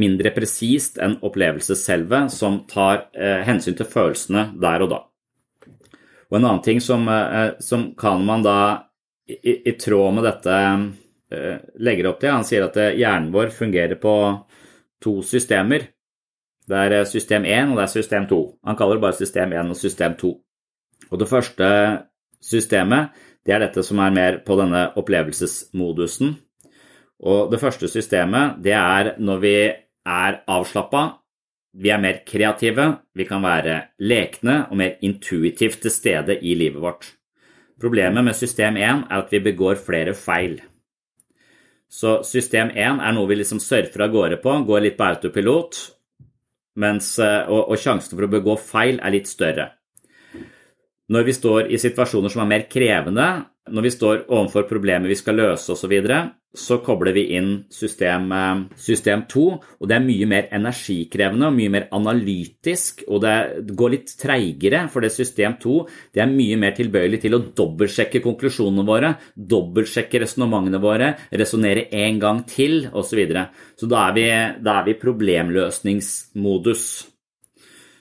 mindre 0.00 0.32
presist 0.32 0.96
enn 1.04 1.18
opplevelsesselvet, 1.20 2.32
som 2.32 2.62
tar 2.72 3.04
hensyn 3.44 3.76
til 3.76 3.90
følelsene 3.92 4.46
der 4.64 4.86
og 4.86 4.90
da. 4.94 5.02
Og 6.28 6.36
en 6.36 6.44
annen 6.44 6.64
ting 6.64 6.80
som, 6.84 7.06
som 7.64 7.88
kan 7.96 7.96
Kahneman 7.96 8.42
da 8.44 8.58
i, 9.28 9.68
i, 9.70 9.72
tråd 9.72 10.14
med 10.14 10.24
dette 10.24 10.56
eh, 11.30 11.56
legger 11.84 12.10
opp 12.10 12.20
til, 12.22 12.32
han 12.32 12.46
sier 12.48 12.64
at 12.64 12.76
eh, 12.80 12.96
hjernen 12.96 13.30
vår 13.34 13.52
fungerer 13.52 14.00
på 14.00 14.14
to 15.04 15.18
systemer. 15.26 15.84
Det 16.68 16.84
er 16.84 17.08
system 17.08 17.46
1 17.48 17.72
og 17.72 17.78
det 17.78 17.84
er 17.86 17.92
system 17.92 18.28
2. 18.28 18.40
Han 18.68 18.76
kaller 18.76 18.98
det 18.98 19.04
bare 19.04 19.18
system 19.20 19.52
1 19.56 19.72
og 19.72 19.80
system 19.80 20.16
2. 20.20 20.32
Og 21.08 21.20
det 21.20 21.28
første 21.30 21.68
systemet 22.44 23.24
det 23.46 23.54
er 23.56 23.62
dette 23.64 23.84
som 23.86 24.00
er 24.04 24.12
mer 24.12 24.40
på 24.44 24.56
denne 24.58 24.88
opplevelsesmodusen. 25.00 26.34
Og 27.24 27.48
det 27.52 27.60
første 27.60 27.88
systemet 27.88 28.58
det 28.64 28.74
er 28.76 29.14
når 29.20 29.40
vi 29.44 29.54
er 30.08 30.42
avslappa 30.48 31.04
vi 31.78 31.92
er 31.94 32.00
mer 32.02 32.22
kreative, 32.26 32.88
vi 33.14 33.26
kan 33.28 33.44
være 33.44 33.76
lekne 34.02 34.64
og 34.68 34.78
mer 34.80 34.96
intuitivt 35.06 35.82
til 35.84 35.94
stede 35.94 36.38
i 36.42 36.56
livet 36.58 36.82
vårt. 36.82 37.12
Problemet 37.78 38.24
med 38.26 38.34
system 38.34 38.76
1 38.76 39.06
er 39.06 39.20
at 39.20 39.30
vi 39.30 39.40
begår 39.44 39.78
flere 39.78 40.14
feil. 40.18 40.58
Så 41.88 42.18
system 42.26 42.72
1 42.74 42.98
er 42.98 43.14
noe 43.14 43.30
vi 43.30 43.38
liksom 43.38 43.62
surfer 43.62 44.04
av 44.04 44.12
gårde 44.12 44.40
på, 44.42 44.56
går 44.66 44.84
litt 44.84 44.98
på 44.98 45.06
autopilot, 45.06 45.78
mens, 46.82 47.14
og, 47.22 47.70
og 47.70 47.78
sjansen 47.78 48.16
for 48.16 48.26
å 48.26 48.32
begå 48.32 48.58
feil 48.60 48.98
er 48.98 49.14
litt 49.14 49.30
større. 49.30 49.70
Når 51.08 51.24
vi 51.24 51.36
står 51.36 51.70
i 51.72 51.78
situasjoner 51.80 52.32
som 52.32 52.42
er 52.42 52.50
mer 52.50 52.66
krevende, 52.68 53.28
når 53.72 53.86
vi 53.86 53.94
står 53.94 54.26
overfor 54.26 54.66
problemer 54.68 55.10
vi 55.10 55.18
skal 55.18 55.38
løse 55.40 55.72
osv., 55.72 55.80
så, 55.82 55.90
videre, 55.90 56.18
så 56.56 56.78
kobler 56.84 57.14
vi 57.16 57.24
inn 57.36 57.50
system, 57.72 58.30
system 58.80 59.24
2, 59.30 59.44
og 59.78 59.88
det 59.88 59.96
er 59.96 60.04
mye 60.04 60.28
mer 60.28 60.48
energikrevende 60.56 61.48
og 61.48 61.56
mye 61.56 61.72
mer 61.72 61.86
analytisk, 61.96 63.04
og 63.08 63.22
det 63.24 63.34
går 63.78 63.94
litt 63.94 64.14
treigere, 64.20 64.84
for 64.92 65.04
det 65.04 65.12
system 65.14 65.58
2 65.60 65.76
det 66.16 66.24
er 66.24 66.32
mye 66.32 66.56
mer 66.60 66.74
tilbøyelig 66.76 67.20
til 67.24 67.36
å 67.36 67.42
dobbeltsjekke 67.60 68.22
konklusjonene 68.24 68.86
våre, 68.88 69.12
dobbeltsjekke 69.36 70.24
resonnementene 70.24 70.80
våre, 70.82 71.12
resonnere 71.32 71.88
en 72.04 72.22
gang 72.22 72.42
til 72.48 72.82
osv. 72.88 73.06
Så, 73.08 73.16
videre. 73.16 73.46
så 73.74 73.86
da 73.90 74.02
er, 74.10 74.12
vi, 74.14 74.26
da 74.62 74.74
er 74.78 74.84
vi 74.86 74.98
problemløsningsmodus. 75.00 76.82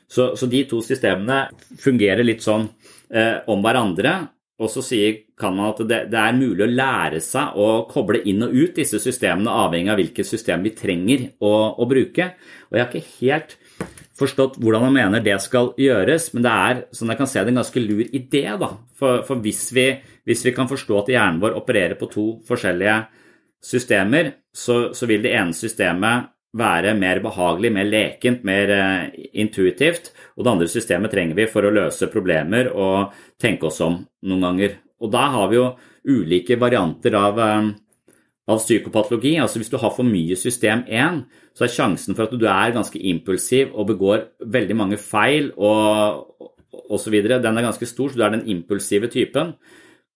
Så, 0.08 0.36
så 0.40 0.48
de 0.48 0.64
to 0.70 0.82
systemene 0.86 1.48
fungerer 1.82 2.24
litt 2.28 2.44
sånn 2.46 2.68
eh, 3.12 3.44
om 3.52 3.64
hverandre. 3.64 4.14
Og 4.58 4.72
så 4.74 4.82
sier, 4.82 5.20
kan 5.38 5.54
man 5.54 5.70
at 5.70 5.84
det, 5.86 6.00
det, 6.10 6.18
er 6.18 6.38
mulig 6.38 6.64
å 6.66 6.70
lære 6.72 7.20
seg 7.22 7.58
å 7.62 7.84
koble 7.92 8.24
inn 8.26 8.42
og 8.48 8.56
ut 8.58 8.80
disse 8.80 8.98
systemene, 9.02 9.54
avhengig 9.54 9.92
av 9.94 10.00
hvilket 10.02 10.26
system 10.26 10.66
vi 10.66 10.74
trenger 10.78 11.28
å, 11.38 11.52
å 11.78 11.86
bruke. 11.90 12.32
Og 12.72 12.78
jeg 12.78 12.84
har 12.84 12.90
ikke 12.90 13.20
helt 13.20 13.54
forstått 14.18 14.58
hvordan 14.58 14.88
han 14.88 14.96
mener 14.96 15.22
det 15.22 15.38
skal 15.44 15.76
gjøres, 15.78 16.32
men 16.34 16.46
det 16.46 16.54
er 16.70 16.82
sånn 16.96 17.14
jeg 17.14 17.20
kan 17.20 17.30
se 17.30 17.44
det, 17.44 17.54
en 17.54 17.62
ganske 17.62 17.84
lur 17.84 18.02
idé. 18.08 18.44
da. 18.58 18.72
For, 18.98 19.22
for 19.28 19.44
hvis, 19.46 19.68
vi, 19.78 19.92
hvis, 20.26 20.42
vi, 20.48 20.56
kan 20.58 20.70
forstå 20.72 21.04
at 21.04 21.14
hjernen 21.14 21.44
vår 21.44 21.60
opererer 21.60 22.00
på 22.00 22.10
to 22.10 22.26
forskjellige 22.48 22.98
systemer, 23.62 24.34
så, 24.50 24.88
så 24.98 25.10
vil 25.10 25.22
det 25.22 25.36
ene 25.38 25.54
systemet 25.54 26.34
være 26.58 26.94
mer 26.98 27.22
behagelig, 27.24 27.72
mer 27.74 27.88
lekent, 27.88 28.44
mer 28.48 28.74
uh, 28.74 29.24
intuitivt. 29.38 30.12
Og 30.36 30.46
det 30.46 30.54
andre 30.54 30.70
systemet 30.72 31.14
trenger 31.14 31.38
vi 31.38 31.48
for 31.52 31.68
å 31.68 31.74
løse 31.74 32.10
problemer 32.14 32.72
og 32.74 33.16
tenke 33.42 33.70
oss 33.70 33.82
om 33.86 34.00
noen 34.28 34.48
ganger. 34.48 34.78
Og 35.04 35.14
da 35.14 35.28
har 35.36 35.52
vi 35.52 35.60
jo 35.60 35.68
ulike 36.08 36.58
varianter 36.60 37.18
av, 37.20 37.40
uh, 37.42 38.14
av 38.48 38.62
psykopatologi. 38.64 39.38
Altså 39.42 39.62
hvis 39.62 39.74
du 39.74 39.80
har 39.82 39.96
for 39.96 40.08
mye 40.08 40.38
system 40.40 40.86
1, 40.88 41.24
så 41.58 41.66
er 41.66 41.74
sjansen 41.74 42.18
for 42.18 42.28
at 42.28 42.38
du 42.38 42.48
er 42.50 42.76
ganske 42.76 43.02
impulsiv 43.12 43.74
og 43.74 43.92
begår 43.94 44.28
veldig 44.46 44.78
mange 44.78 45.02
feil 45.02 45.52
og 45.58 46.46
osv., 46.94 47.16
den 47.26 47.58
er 47.58 47.66
ganske 47.66 47.88
stor, 47.90 48.12
så 48.12 48.20
du 48.20 48.24
er 48.26 48.36
den 48.36 48.48
impulsive 48.52 49.10
typen. 49.12 49.56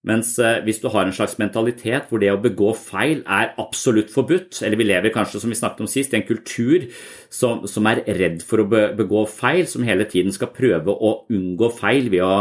Mens 0.07 0.33
eh, 0.41 0.57
hvis 0.65 0.79
du 0.81 0.87
har 0.89 1.05
en 1.05 1.13
slags 1.13 1.37
mentalitet 1.37 2.09
hvor 2.09 2.21
det 2.21 2.31
å 2.33 2.39
begå 2.41 2.71
feil 2.73 3.21
er 3.21 3.53
absolutt 3.61 4.09
forbudt, 4.13 4.63
eller 4.65 4.79
vi 4.79 4.89
lever 4.89 5.13
kanskje, 5.13 5.43
som 5.43 5.53
vi 5.53 5.59
snakket 5.59 5.85
om 5.85 5.91
sist, 5.91 6.15
i 6.15 6.17
en 6.17 6.25
kultur 6.25 6.87
som, 7.29 7.67
som 7.69 7.89
er 7.89 8.01
redd 8.17 8.41
for 8.45 8.63
å 8.63 8.69
begå 8.97 9.27
feil, 9.29 9.67
som 9.69 9.85
hele 9.85 10.09
tiden 10.09 10.33
skal 10.33 10.53
prøve 10.55 10.95
å 10.95 11.19
unngå 11.29 11.69
feil 11.77 12.09
ved 12.09 12.25
å, 12.25 12.39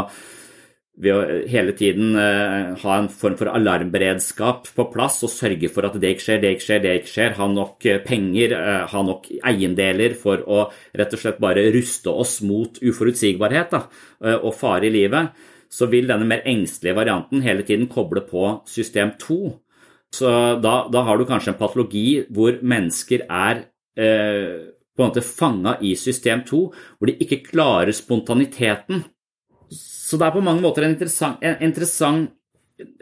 ved 1.05 1.13
å 1.19 1.37
hele 1.53 1.77
tiden 1.77 2.17
uh, 2.17 2.73
ha 2.81 2.97
en 2.97 3.11
form 3.13 3.37
for 3.37 3.53
alarmberedskap 3.53 4.73
på 4.77 4.89
plass 4.97 5.21
og 5.29 5.35
sørge 5.35 5.69
for 5.73 5.85
at 5.85 6.01
det 6.01 6.15
ikke 6.17 6.31
skjer, 6.31 6.41
det 6.41 6.57
ikke 6.57 6.69
skjer, 6.71 6.83
det 6.87 6.97
ikke 7.03 7.13
skjer, 7.13 7.39
ha 7.43 7.53
nok 7.61 7.91
eh, 7.93 8.03
penger, 8.09 8.57
ha 8.89 9.05
nok 9.05 9.29
eiendeler 9.53 10.17
for 10.17 10.49
å 10.49 10.65
rett 10.97 11.13
og 11.13 11.27
slett 11.27 11.45
bare 11.45 11.69
ruste 11.77 12.17
oss 12.25 12.39
mot 12.41 12.81
uforutsigbarhet 12.81 13.77
da, 13.77 13.85
og 14.41 14.53
fare 14.57 14.89
i 14.89 14.97
livet 14.97 15.50
så 15.71 15.87
vil 15.91 16.09
denne 16.11 16.27
mer 16.27 16.43
engstelige 16.49 16.99
varianten 16.99 17.45
hele 17.45 17.63
tiden 17.67 17.89
koble 17.91 18.25
på 18.27 18.47
system 18.69 19.15
2. 19.23 19.41
Så 20.11 20.31
da, 20.59 20.75
da 20.91 21.05
har 21.07 21.19
du 21.19 21.29
kanskje 21.29 21.55
en 21.55 21.61
patologi 21.61 22.25
hvor 22.35 22.59
mennesker 22.67 23.29
er 23.31 23.63
eh, 23.95 24.75
på 24.97 25.05
en 25.05 25.13
måte 25.13 25.25
fanga 25.25 25.77
i 25.87 25.95
system 25.97 26.43
2, 26.49 26.61
hvor 26.99 27.09
de 27.09 27.17
ikke 27.23 27.45
klarer 27.47 27.95
spontaniteten. 27.95 29.05
Så 29.71 30.19
det 30.19 30.27
er 30.27 30.35
på 30.35 30.43
mange 30.43 30.65
måter 30.65 30.85
en 30.85 30.97
interessant, 30.97 31.39
en 31.47 31.63
interessant, 31.63 32.33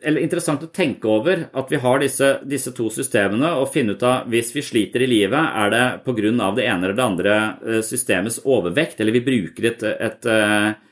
interessant 0.04 0.66
å 0.66 0.68
tenke 0.74 1.08
over 1.08 1.46
at 1.56 1.72
vi 1.72 1.80
har 1.80 2.02
disse, 2.02 2.28
disse, 2.44 2.74
to 2.76 2.90
systemene, 2.92 3.54
og 3.56 3.72
finne 3.72 3.96
ut 3.96 4.04
av 4.04 4.28
hvis 4.28 4.52
vi 4.52 4.66
sliter 4.66 5.06
i 5.06 5.08
livet, 5.08 5.40
er 5.40 5.72
det 5.72 5.86
pga. 6.04 6.52
det 6.52 6.68
ene 6.68 6.84
eller 6.84 6.98
det 6.98 7.06
andre 7.06 7.38
eh, 7.64 7.80
systemets 7.80 8.42
overvekt, 8.44 9.00
eller 9.00 9.16
vi 9.16 9.24
bruker 9.24 9.70
et, 9.72 9.82
et, 9.88 10.04
et 10.12 10.30
eh, 10.34 10.87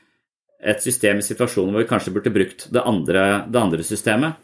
et 0.59 0.81
system 0.83 1.21
i 1.21 1.25
situasjoner 1.25 1.73
hvor 1.73 1.83
vi 1.83 1.89
kanskje 1.89 2.13
burde 2.15 2.33
brukt 2.33 2.67
det 2.73 2.83
andre, 2.83 3.25
det 3.47 3.61
andre 3.61 3.85
systemet. 3.85 4.39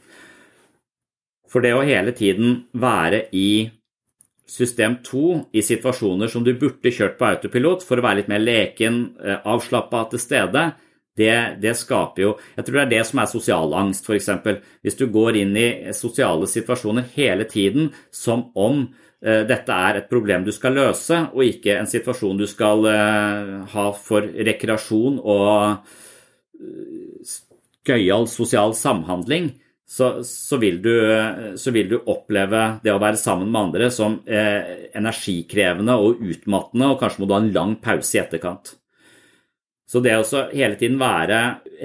For 1.49 1.62
det 1.62 1.73
å 1.78 1.86
hele 1.86 2.13
tiden 2.17 2.63
være 2.73 3.28
i 3.38 3.69
system 4.49 4.97
2 5.06 5.28
i 5.56 5.63
situasjoner 5.65 6.30
som 6.30 6.43
du 6.45 6.54
burde 6.60 6.91
kjørt 6.93 7.19
på 7.19 7.28
autopilot 7.30 7.86
for 7.86 7.99
å 7.99 8.06
være 8.06 8.21
litt 8.21 8.32
mer 8.32 8.41
leken, 8.43 9.04
eh, 9.23 9.39
avslappa 9.49 10.04
til 10.12 10.21
stede, 10.21 10.71
det, 11.15 11.60
det, 11.62 11.76
skaper 11.78 12.21
jo 12.23 12.30
Jeg 12.56 12.65
tror 12.65 12.78
det 12.80 12.84
er 12.84 12.91
det 12.95 13.04
som 13.06 13.19
er 13.21 13.30
sosial 13.30 13.73
angst, 13.78 14.08
f.eks. 14.10 14.30
Hvis 14.82 14.97
du 14.97 15.06
går 15.13 15.38
inn 15.43 15.54
i 15.58 15.67
sosiale 15.93 16.49
situasjoner 16.49 17.06
hele 17.13 17.45
tiden 17.45 17.91
som 18.10 18.47
om 18.58 18.88
uh, 18.88 19.43
dette 19.45 19.78
er 19.78 19.99
et 19.99 20.10
problem 20.10 20.41
du 20.41 20.49
skal 20.56 20.73
løse, 20.73 21.19
og 21.30 21.45
ikke 21.45 21.78
en 21.78 21.89
situasjon 21.89 22.39
du 22.41 22.47
skal 22.49 22.88
uh, 22.89 23.62
ha 23.76 23.86
for 23.93 24.26
rekreasjon 24.26 25.21
og 25.21 25.86
gøyal 27.88 28.28
sosial 28.32 28.76
samhandling, 28.78 29.52
så, 29.93 30.23
så, 30.26 30.58
vil 30.58 30.80
du, 30.82 30.93
så, 31.60 31.73
vil 31.76 31.89
du, 31.91 31.97
oppleve 32.10 32.80
det 32.84 32.93
å 32.93 33.02
være 33.02 33.19
sammen 33.19 33.52
med 33.52 33.67
andre 33.67 33.89
som 33.93 34.15
eh, 34.26 34.88
energikrevende 34.95 35.97
og 35.99 36.23
utmattende, 36.23 36.88
og 36.89 37.02
kanskje 37.02 37.21
må 37.21 37.28
du 37.28 37.36
ha 37.36 37.41
en 37.43 37.52
lang 37.54 37.76
pause 37.84 38.17
i 38.17 38.21
etterkant. 38.23 38.73
Så 39.93 39.99
det 40.02 40.15
å 40.15 40.23
hele 40.49 40.78
tiden 40.80 40.95
være 40.97 41.39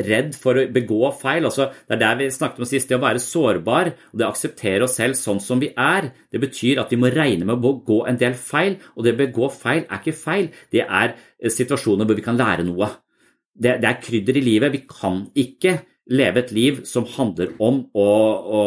redd 0.07 0.31
for 0.39 0.57
å 0.57 0.63
begå 0.73 1.11
feil 1.19 1.45
altså 1.45 1.67
Det 1.75 1.97
er 1.97 2.01
der 2.01 2.21
vi 2.21 2.29
snakket 2.33 2.63
om 2.63 2.69
sist, 2.71 2.89
det 2.89 2.97
å 2.97 3.03
være 3.03 3.21
sårbar 3.21 3.91
og 3.91 4.15
det 4.15 4.25
å 4.25 4.31
akseptere 4.31 4.87
oss 4.87 4.95
selv 4.97 5.19
sånn 5.19 5.43
som 5.45 5.61
vi 5.61 5.73
er. 5.75 6.13
Det 6.33 6.41
betyr 6.41 6.81
at 6.81 6.95
vi 6.95 7.01
må 7.03 7.11
regne 7.13 7.45
med 7.45 7.59
å 7.59 7.65
begå 7.67 8.05
en 8.09 8.21
del 8.21 8.39
feil, 8.39 8.79
og 8.95 9.05
det 9.05 9.17
å 9.17 9.19
begå 9.19 9.51
feil 9.53 9.83
er 9.83 10.01
ikke 10.01 10.17
feil. 10.17 10.49
Det 10.73 10.87
er 10.87 11.13
eh, 11.13 11.53
situasjoner 11.53 12.09
hvor 12.09 12.17
vi 12.17 12.25
kan 12.25 12.39
lære 12.39 12.65
noe 12.71 12.89
det, 13.59 13.79
det, 13.83 13.91
er 13.91 14.03
krydder 14.03 14.39
i 14.39 14.45
livet. 14.45 14.75
Vi 14.75 14.85
kan 14.89 15.27
ikke 15.37 15.81
leve 16.09 16.45
et 16.45 16.53
liv 16.57 16.83
som 16.89 17.07
handler 17.19 17.53
om 17.61 17.83
å, 17.93 18.09
å 18.09 18.63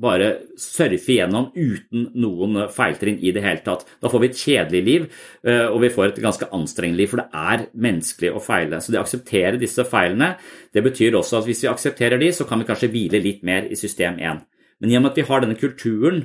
bare 0.00 0.30
surfe 0.58 1.14
gjennom 1.14 1.50
uten 1.54 2.08
noen 2.18 2.64
feiltrinn 2.74 3.20
i 3.22 3.32
det 3.34 3.44
hele 3.44 3.62
tatt. 3.66 3.84
Da 4.02 4.10
får 4.10 4.22
vi 4.22 4.30
et 4.30 4.40
kjedelig 4.40 4.82
liv, 4.88 5.04
eh, 5.46 5.66
og 5.68 5.80
vi 5.84 5.92
får 5.94 6.08
et 6.08 6.22
ganske 6.24 6.48
anstrengende 6.56 7.02
liv, 7.02 7.12
for 7.12 7.22
det 7.22 7.28
er 7.30 7.66
menneskelig 7.74 8.32
å 8.34 8.42
feile. 8.42 8.80
Så 8.80 8.92
det 8.92 8.98
å 8.98 9.04
akseptere 9.04 9.60
disse 9.60 9.86
feilene, 9.86 10.34
det 10.74 10.82
betyr 10.82 11.14
også 11.14 11.38
at 11.38 11.46
hvis 11.50 11.62
vi 11.62 11.70
aksepterer 11.70 12.18
de, 12.18 12.32
så 12.34 12.48
kan 12.48 12.58
vi 12.58 12.68
kanskje 12.70 12.90
hvile 12.90 13.22
litt 13.22 13.46
mer 13.46 13.70
i 13.70 13.78
system 13.78 14.18
1. 14.18 14.42
Men 14.82 14.90
gjennom 14.90 15.12
at 15.12 15.20
vi 15.20 15.28
har 15.28 15.44
denne 15.44 15.58
kulturen 15.60 16.24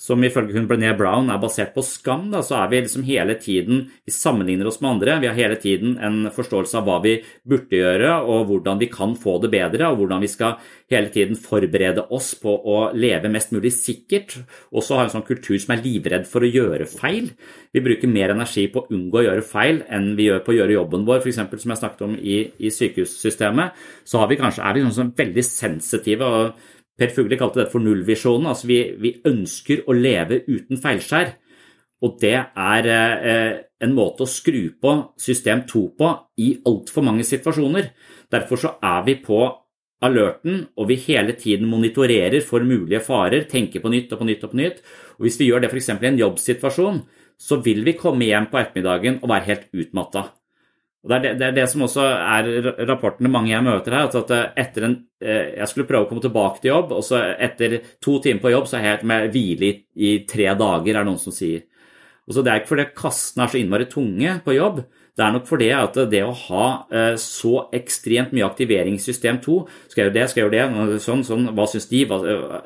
som 0.00 0.24
ifølge 0.26 0.56
hun 0.56 0.66
Brené 0.66 0.90
Brown 0.98 1.28
er 1.30 1.38
basert 1.38 1.70
på 1.74 1.82
skam, 1.86 2.26
da, 2.32 2.40
så 2.42 2.56
er 2.58 2.70
vi 2.72 2.80
liksom 2.82 3.04
hele 3.06 3.36
tiden 3.38 3.84
Vi 4.04 4.12
sammenligner 4.12 4.66
oss 4.66 4.80
med 4.82 4.90
andre. 4.90 5.20
Vi 5.22 5.28
har 5.30 5.36
hele 5.38 5.56
tiden 5.60 5.94
en 6.02 6.30
forståelse 6.34 6.76
av 6.80 6.88
hva 6.88 6.98
vi 7.04 7.14
burde 7.46 7.78
gjøre, 7.78 8.10
og 8.26 8.48
hvordan 8.50 8.80
vi 8.82 8.90
kan 8.92 9.14
få 9.16 9.38
det 9.40 9.52
bedre, 9.54 9.88
og 9.88 10.02
hvordan 10.02 10.20
vi 10.24 10.28
skal 10.28 10.58
hele 10.90 11.08
tiden 11.14 11.38
forberede 11.40 12.04
oss 12.12 12.34
på 12.36 12.52
å 12.52 12.90
leve 12.92 13.30
mest 13.32 13.54
mulig 13.54 13.72
sikkert. 13.76 14.36
Og 14.74 14.84
så 14.84 14.98
har 14.98 15.06
vi 15.06 15.12
en 15.12 15.16
sånn 15.16 15.28
kultur 15.30 15.56
som 15.62 15.76
er 15.76 15.86
livredd 15.86 16.28
for 16.28 16.44
å 16.44 16.50
gjøre 16.50 16.90
feil. 16.90 17.30
Vi 17.72 17.84
bruker 17.86 18.10
mer 18.10 18.34
energi 18.34 18.66
på 18.68 18.82
å 18.82 18.92
unngå 18.92 19.22
å 19.22 19.26
gjøre 19.28 19.46
feil 19.46 19.82
enn 19.88 20.12
vi 20.18 20.28
gjør 20.28 20.44
på 20.44 20.52
å 20.52 20.58
gjøre 20.58 20.76
jobben 20.76 21.08
vår, 21.08 21.22
f.eks. 21.22 21.40
som 21.62 21.72
jeg 21.72 21.80
snakket 21.80 22.06
om 22.10 22.18
i, 22.18 22.42
i 22.58 22.74
sykehussystemet. 22.74 23.82
Så 24.04 24.26
vi 24.28 24.42
kanskje, 24.42 24.66
er 24.66 24.76
vi 24.76 24.86
sånn 24.90 25.16
veldig 25.16 25.48
sensitive. 25.48 26.28
og 26.28 26.72
Per 26.94 27.10
Fugle 27.10 27.38
kalte 27.38 27.62
dette 27.62 27.72
for 27.72 27.82
nullvisjonen. 27.82 28.48
Altså 28.50 28.68
vi, 28.70 28.78
vi, 29.00 29.16
ønsker 29.26 29.84
å 29.88 29.96
leve 29.96 30.42
uten 30.46 30.80
feilskjær. 30.80 31.34
Og 32.04 32.18
det 32.20 32.36
er 32.36 32.88
eh, 32.92 33.52
en 33.84 33.94
måte 33.96 34.26
å 34.26 34.30
skru 34.30 34.74
på 34.80 34.94
system 35.20 35.64
2 35.70 35.84
på 35.98 36.10
i 36.44 36.52
altfor 36.68 37.06
mange 37.06 37.26
situasjoner. 37.26 37.90
Derfor 38.32 38.60
så 38.60 38.74
er 38.84 39.04
vi 39.06 39.16
på 39.24 39.40
alerten, 40.04 40.66
og 40.76 40.90
vi 40.90 40.98
hele 41.06 41.32
tiden 41.38 41.70
monitorerer 41.70 42.44
for 42.44 42.66
mulige 42.66 43.00
farer, 43.04 43.46
tenker 43.48 43.80
på 43.80 43.92
nytt 43.92 44.12
og 44.12 44.20
på 44.20 44.28
nytt 44.28 44.44
og 44.44 44.52
på 44.52 44.60
nytt. 44.60 44.82
Og 45.16 45.26
hvis 45.26 45.40
vi 45.40 45.48
gjør 45.48 45.64
det 45.64 45.72
f.eks. 45.72 45.94
i 45.94 46.10
en 46.10 46.20
jobbsituasjon, 46.20 47.02
så 47.40 47.60
vil 47.64 47.82
vi 47.86 47.96
komme 47.98 48.28
hjem 48.28 48.50
på 48.52 48.60
ettermiddagen 48.60 49.22
og 49.22 49.30
være 49.32 49.48
helt 49.48 49.70
utmatta. 49.72 50.28
Og 51.04 51.10
det 51.10 51.16
er 51.16 51.24
det, 51.24 51.32
det 51.40 51.46
er 51.46 51.56
det, 51.58 51.66
som 51.68 51.84
også 51.84 52.04
er 52.08 52.46
rapportene 52.88 53.28
mange 53.28 53.52
jeg 53.52 53.64
møter 53.64 53.92
her. 53.92 54.08
at 54.08 54.30
eh, 54.32 54.46
etter 54.64 54.86
en, 54.88 54.96
eh, 55.20 55.52
Jeg 55.58 55.68
skulle 55.68 55.86
prøve 55.86 56.06
å 56.06 56.08
komme 56.08 56.24
tilbake 56.24 56.62
til 56.62 56.72
jobb, 56.72 56.94
og 56.96 57.04
så 57.04 57.20
etter 57.36 57.82
to 58.00 58.18
timer 58.24 58.40
på 58.40 58.54
jobb 58.54 58.66
så 58.70 58.78
er 58.78 58.82
jeg 58.82 58.92
helt 58.94 59.08
med 59.12 59.30
hvile 59.34 59.68
i, 59.68 59.74
i, 59.94 60.12
tre 60.24 60.48
dager, 60.56 60.94
er 60.94 61.02
det 61.02 61.10
noen 61.10 61.20
som 61.20 61.32
sier. 61.36 61.66
Og 62.24 62.32
så 62.32 62.42
Det 62.42 62.50
er 62.50 62.62
ikke 62.62 62.72
fordi 62.72 62.86
kassene 62.96 63.44
er 63.44 63.52
så 63.52 63.60
innmari 63.60 63.84
tunge 63.84 64.38
på 64.46 64.56
jobb, 64.56 64.80
det 65.14 65.22
er 65.22 65.34
nok 65.36 65.44
fordi 65.46 65.68
at 65.70 65.98
det 66.10 66.22
å 66.26 66.32
ha 66.34 66.64
eh, 66.90 67.12
så 67.20 67.68
ekstremt 67.76 68.32
mye 68.34 68.48
aktivering 68.48 68.96
i 68.96 69.02
system 69.02 69.38
2 69.44 69.58
Skal 69.92 70.00
jeg 70.00 70.08
gjøre 70.08 70.16
det, 70.16 70.24
skal 70.30 70.40
jeg 70.40 70.48
gjøre 70.48 70.88
det, 70.88 71.02
sånn, 71.04 71.22
sånn, 71.26 71.44
hva 71.54 71.68
syns 71.70 71.86
de? 71.92 72.00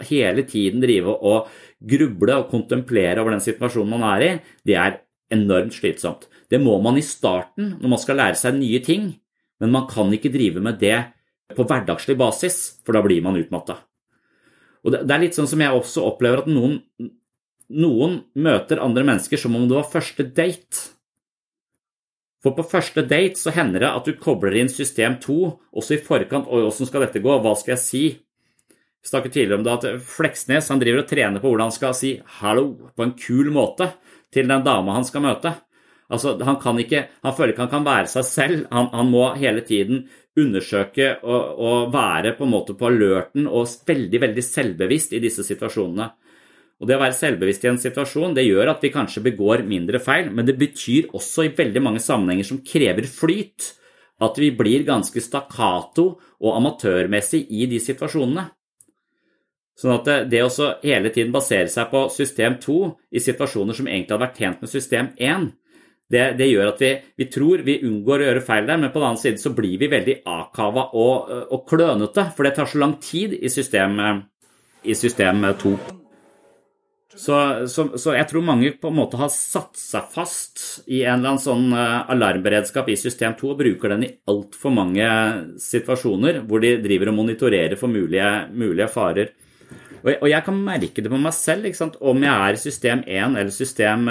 Hele 0.08 0.46
tiden 0.48 0.80
drive 0.80 1.12
og 1.12 1.50
gruble 1.90 2.38
og 2.38 2.48
kontemplere 2.48 3.20
over 3.20 3.36
den 3.36 3.44
situasjonen 3.44 3.92
man 3.92 4.06
er 4.14 4.24
i, 4.24 4.32
det 4.64 4.78
er 4.80 4.96
enormt 5.32 5.76
slitsomt. 5.76 6.26
Det 6.48 6.60
må 6.62 6.78
man 6.82 6.98
i 6.98 7.04
starten 7.04 7.76
når 7.80 7.92
man 7.94 8.02
skal 8.02 8.20
lære 8.20 8.38
seg 8.40 8.58
nye 8.58 8.80
ting, 8.84 9.12
men 9.60 9.74
man 9.74 9.88
kan 9.90 10.12
ikke 10.14 10.32
drive 10.32 10.62
med 10.64 10.80
det 10.80 10.96
på 11.56 11.64
hverdagslig 11.64 12.16
basis, 12.20 12.58
for 12.84 12.96
da 12.96 13.02
blir 13.04 13.22
man 13.24 13.38
utmatta. 13.40 13.78
Det 14.88 15.10
er 15.10 15.20
litt 15.20 15.36
sånn 15.36 15.48
som 15.50 15.60
jeg 15.60 15.74
også 15.74 16.04
opplever 16.06 16.44
at 16.44 16.50
noen, 16.50 16.78
noen 17.68 18.20
møter 18.38 18.80
andre 18.80 19.04
mennesker 19.04 19.40
som 19.40 19.56
om 19.58 19.66
det 19.68 19.76
var 19.76 19.90
første 19.90 20.24
date. 20.24 20.84
For 22.44 22.54
på 22.54 22.64
første 22.70 23.02
date 23.02 23.40
så 23.40 23.52
hender 23.52 23.82
det 23.82 23.90
at 23.90 24.06
du 24.06 24.14
kobler 24.20 24.54
inn 24.60 24.70
system 24.70 25.18
2, 25.20 25.38
også 25.74 25.96
i 25.96 26.02
forkant. 26.04 26.46
Oi, 26.46 26.62
åssen 26.68 26.88
skal 26.88 27.04
dette 27.04 27.22
gå? 27.24 27.34
Hva 27.42 27.56
skal 27.58 27.74
jeg 27.74 27.82
si? 27.82 28.04
Vi 29.02 29.10
snakket 29.10 29.34
tidligere 29.34 29.58
om 29.58 29.66
det 29.66 29.74
at 29.74 30.06
Fleksnes 30.06 30.70
han 30.70 30.80
driver 30.80 31.02
og 31.02 31.10
trener 31.10 31.42
på 31.42 31.50
hvordan 31.50 31.68
han 31.68 31.74
skal 31.74 31.94
si 31.94 32.16
'hallo' 32.38 32.92
på 32.94 33.04
en 33.04 33.14
kul 33.18 33.50
måte 33.54 33.92
til 34.34 34.48
den 34.50 34.64
dama 34.66 34.96
han 34.98 35.06
skal 35.08 35.24
møte. 35.24 35.54
Altså, 36.08 36.38
han, 36.40 36.56
kan 36.60 36.78
ikke, 36.80 37.02
han 37.24 37.34
føler 37.36 37.52
ikke 37.52 37.66
han 37.66 37.72
kan 37.72 37.84
være 37.86 38.08
seg 38.08 38.24
selv. 38.24 38.62
Han, 38.72 38.88
han 38.94 39.10
må 39.12 39.26
hele 39.36 39.60
tiden 39.66 40.06
undersøke 40.38 41.10
og, 41.20 41.58
og, 41.58 41.92
være 41.92 42.32
på 42.38 42.46
en 42.46 42.54
måte 42.54 42.76
på 42.78 42.88
alerten 42.88 43.48
og 43.48 43.68
veldig, 43.88 44.22
veldig 44.22 44.44
selvbevisst 44.44 45.12
i 45.16 45.22
disse 45.22 45.44
situasjonene. 45.44 46.08
Og 46.78 46.86
Det 46.86 46.94
å 46.94 47.00
være 47.02 47.16
selvbevisst 47.18 47.64
i 47.66 47.70
en 47.72 47.80
situasjon 47.82 48.36
det 48.36 48.46
gjør 48.46 48.70
at 48.70 48.84
vi 48.84 48.92
kanskje 48.94 49.24
begår 49.24 49.64
mindre 49.66 49.98
feil, 50.00 50.30
men 50.30 50.46
det 50.46 50.54
betyr 50.60 51.10
også 51.16 51.48
i 51.48 51.54
veldig 51.56 51.82
mange 51.82 52.02
sammenhenger 52.02 52.46
som 52.46 52.62
krever 52.62 53.08
flyt, 53.10 53.72
at 54.22 54.38
vi 54.38 54.52
blir 54.54 54.86
ganske 54.86 55.20
stakkato 55.22 56.06
og 56.38 56.54
amatørmessig 56.54 57.44
i 57.50 57.66
de 57.70 57.82
situasjonene. 57.82 58.46
Sånn 59.78 59.94
at 59.94 60.08
det 60.30 60.40
å 60.42 60.50
hele 60.82 61.12
tiden 61.14 61.30
basere 61.34 61.70
seg 61.70 61.90
på 61.92 62.08
system 62.10 62.56
2 62.58 62.78
i 63.14 63.22
situasjoner 63.22 63.76
som 63.78 63.86
egentlig 63.86 64.16
hadde 64.16 64.24
vært 64.24 64.40
tjent 64.42 64.64
med 64.64 64.72
system 64.72 65.12
1, 65.14 65.44
det, 66.08 66.24
det, 66.38 66.48
gjør 66.48 66.72
at 66.72 66.82
vi, 66.82 66.90
vi, 67.20 67.28
tror 67.30 67.62
vi 67.66 67.76
unngår 67.84 68.24
å 68.24 68.28
gjøre 68.30 68.42
feil 68.46 68.66
der, 68.66 68.80
men 68.80 68.90
på 68.90 68.98
den 68.98 69.10
annen 69.10 69.20
side 69.20 69.42
så 69.42 69.52
blir 69.54 69.76
vi 69.78 69.90
veldig 69.92 70.16
akava 70.32 70.88
og, 70.96 71.30
og 71.52 71.62
klønete, 71.68 72.30
for 72.34 72.48
det 72.48 72.56
tar 72.56 72.70
så 72.70 72.80
lang 72.80 72.96
tid 73.04 73.36
i 73.36 73.52
system, 73.52 74.00
i 74.82 74.96
system 74.98 75.44
2. 75.62 75.76
Så, 77.18 77.34
så, 77.66 77.84
så, 77.98 78.12
jeg 78.14 78.28
tror 78.30 78.44
mange 78.46 78.70
på 78.78 78.90
en 78.92 78.98
måte 78.98 79.18
har 79.18 79.30
satt 79.32 79.74
seg 79.80 80.10
fast 80.14 80.60
i 80.86 81.00
en 81.02 81.18
eller 81.18 81.32
annen 81.32 81.42
sånn 81.42 81.72
eh, 81.74 82.10
alarmberedskap 82.14 82.90
i 82.92 82.98
system 83.00 83.34
2 83.38 83.50
og 83.54 83.58
bruker 83.58 83.94
den 83.94 84.04
i 84.06 84.10
altfor 84.30 84.74
mange 84.76 85.08
situasjoner 85.58 86.44
hvor 86.46 86.62
de 86.62 86.76
driver 86.84 87.10
og 87.10 87.16
monitorerer 87.18 87.74
for 87.80 87.90
mulige, 87.90 88.28
mulige 88.54 88.90
farer. 88.92 89.32
Og 90.02 90.10
jeg, 90.10 90.18
og 90.20 90.28
jeg, 90.30 90.44
kan 90.46 90.58
merke 90.64 91.02
det 91.04 91.10
på 91.10 91.18
meg 91.20 91.34
selv 91.36 91.66
om 92.00 92.22
jeg 92.22 92.32
er 92.32 92.56
i 92.56 92.60
system 92.60 93.02
1 93.06 93.38
eller 93.40 93.54
system 93.54 94.06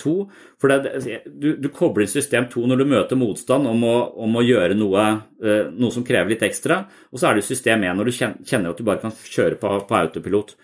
2. 0.00 0.14
Eh, 0.14 0.48
for 0.60 0.72
det, 0.72 1.20
du, 1.26 1.54
du, 1.60 1.68
kobler 1.74 2.04
inn 2.04 2.12
system 2.12 2.48
2 2.52 2.66
når 2.70 2.82
du 2.82 2.86
møter 2.90 3.20
motstand 3.20 3.68
om 3.70 3.86
å, 3.86 3.94
om 4.26 4.36
å 4.36 4.44
gjøre 4.44 4.76
noe, 4.78 5.06
eh, 5.44 5.70
noe, 5.70 5.94
som 5.94 6.06
krever 6.06 6.34
litt 6.34 6.44
ekstra, 6.46 6.82
og 7.10 7.20
så 7.20 7.30
er 7.30 7.38
det 7.38 7.46
system 7.46 7.86
1 7.86 7.96
når 7.98 8.10
du 8.10 8.16
kjenner 8.18 8.72
at 8.72 8.80
du 8.80 8.86
bare 8.86 9.02
kan 9.04 9.14
kjøre 9.14 9.60
på, 9.60 9.72
på 9.88 9.98
autopilot. 10.00 10.54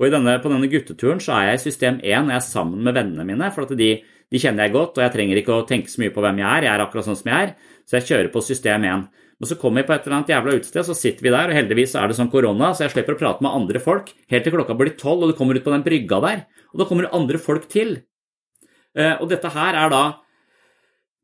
Og 0.00 0.08
denne, 0.12 0.38
På 0.40 0.48
denne 0.52 0.70
gutteturen 0.72 1.20
så 1.20 1.34
er 1.36 1.50
jeg 1.50 1.58
i 1.58 1.64
system 1.66 1.98
1 2.00 2.08
jeg 2.08 2.36
er 2.36 2.44
sammen 2.44 2.84
med 2.84 2.96
vennene 2.96 3.26
mine. 3.28 3.50
For 3.52 3.68
de, 3.68 3.90
de, 4.00 4.38
kjenner 4.40 4.66
jeg 4.66 4.76
godt, 4.76 4.96
og 4.96 5.04
jeg 5.04 5.12
trenger 5.16 5.40
ikke 5.40 5.58
å 5.58 5.66
tenke 5.68 5.92
så 5.92 6.00
mye 6.00 6.14
på 6.14 6.24
hvem 6.24 6.40
jeg 6.40 6.48
er. 6.48 6.68
Jeg 6.68 6.72
er 6.72 6.84
akkurat 6.86 7.08
sånn 7.08 7.18
som 7.20 7.32
jeg 7.32 7.48
er, 7.50 7.74
så 7.84 7.98
jeg 7.98 8.08
kjører 8.08 8.30
på 8.32 8.44
system 8.46 8.86
1. 8.88 9.08
Men 9.40 9.48
så 9.48 9.56
kommer 9.56 9.80
vi 9.80 9.88
på 9.88 9.94
et 9.94 10.04
eller 10.04 10.18
annet 10.18 10.32
jævla 10.34 10.54
utested, 10.58 10.84
så 10.84 10.96
sitter 10.96 11.24
vi 11.24 11.32
der, 11.32 11.48
og 11.48 11.56
heldigvis 11.56 11.94
er 11.96 12.10
det 12.10 12.16
sånn 12.18 12.28
korona, 12.32 12.74
så 12.76 12.84
jeg 12.84 12.92
slipper 12.92 13.16
å 13.16 13.20
prate 13.22 13.46
med 13.46 13.54
andre 13.56 13.80
folk 13.80 14.12
helt 14.28 14.44
til 14.44 14.52
klokka 14.52 14.76
blir 14.76 14.92
tolv, 15.00 15.24
og 15.24 15.32
du 15.32 15.38
kommer 15.38 15.56
ut 15.56 15.64
på 15.64 15.72
den 15.72 15.84
brygga 15.86 16.18
der. 16.26 16.42
Og 16.74 16.82
da 16.82 16.86
kommer 16.88 17.08
det 17.08 17.14
andre 17.16 17.40
folk 17.40 17.64
til. 17.72 17.94
Eh, 18.92 19.14
og 19.16 19.30
dette 19.32 19.48
her 19.54 19.78
er 19.80 19.94
da 19.94 20.02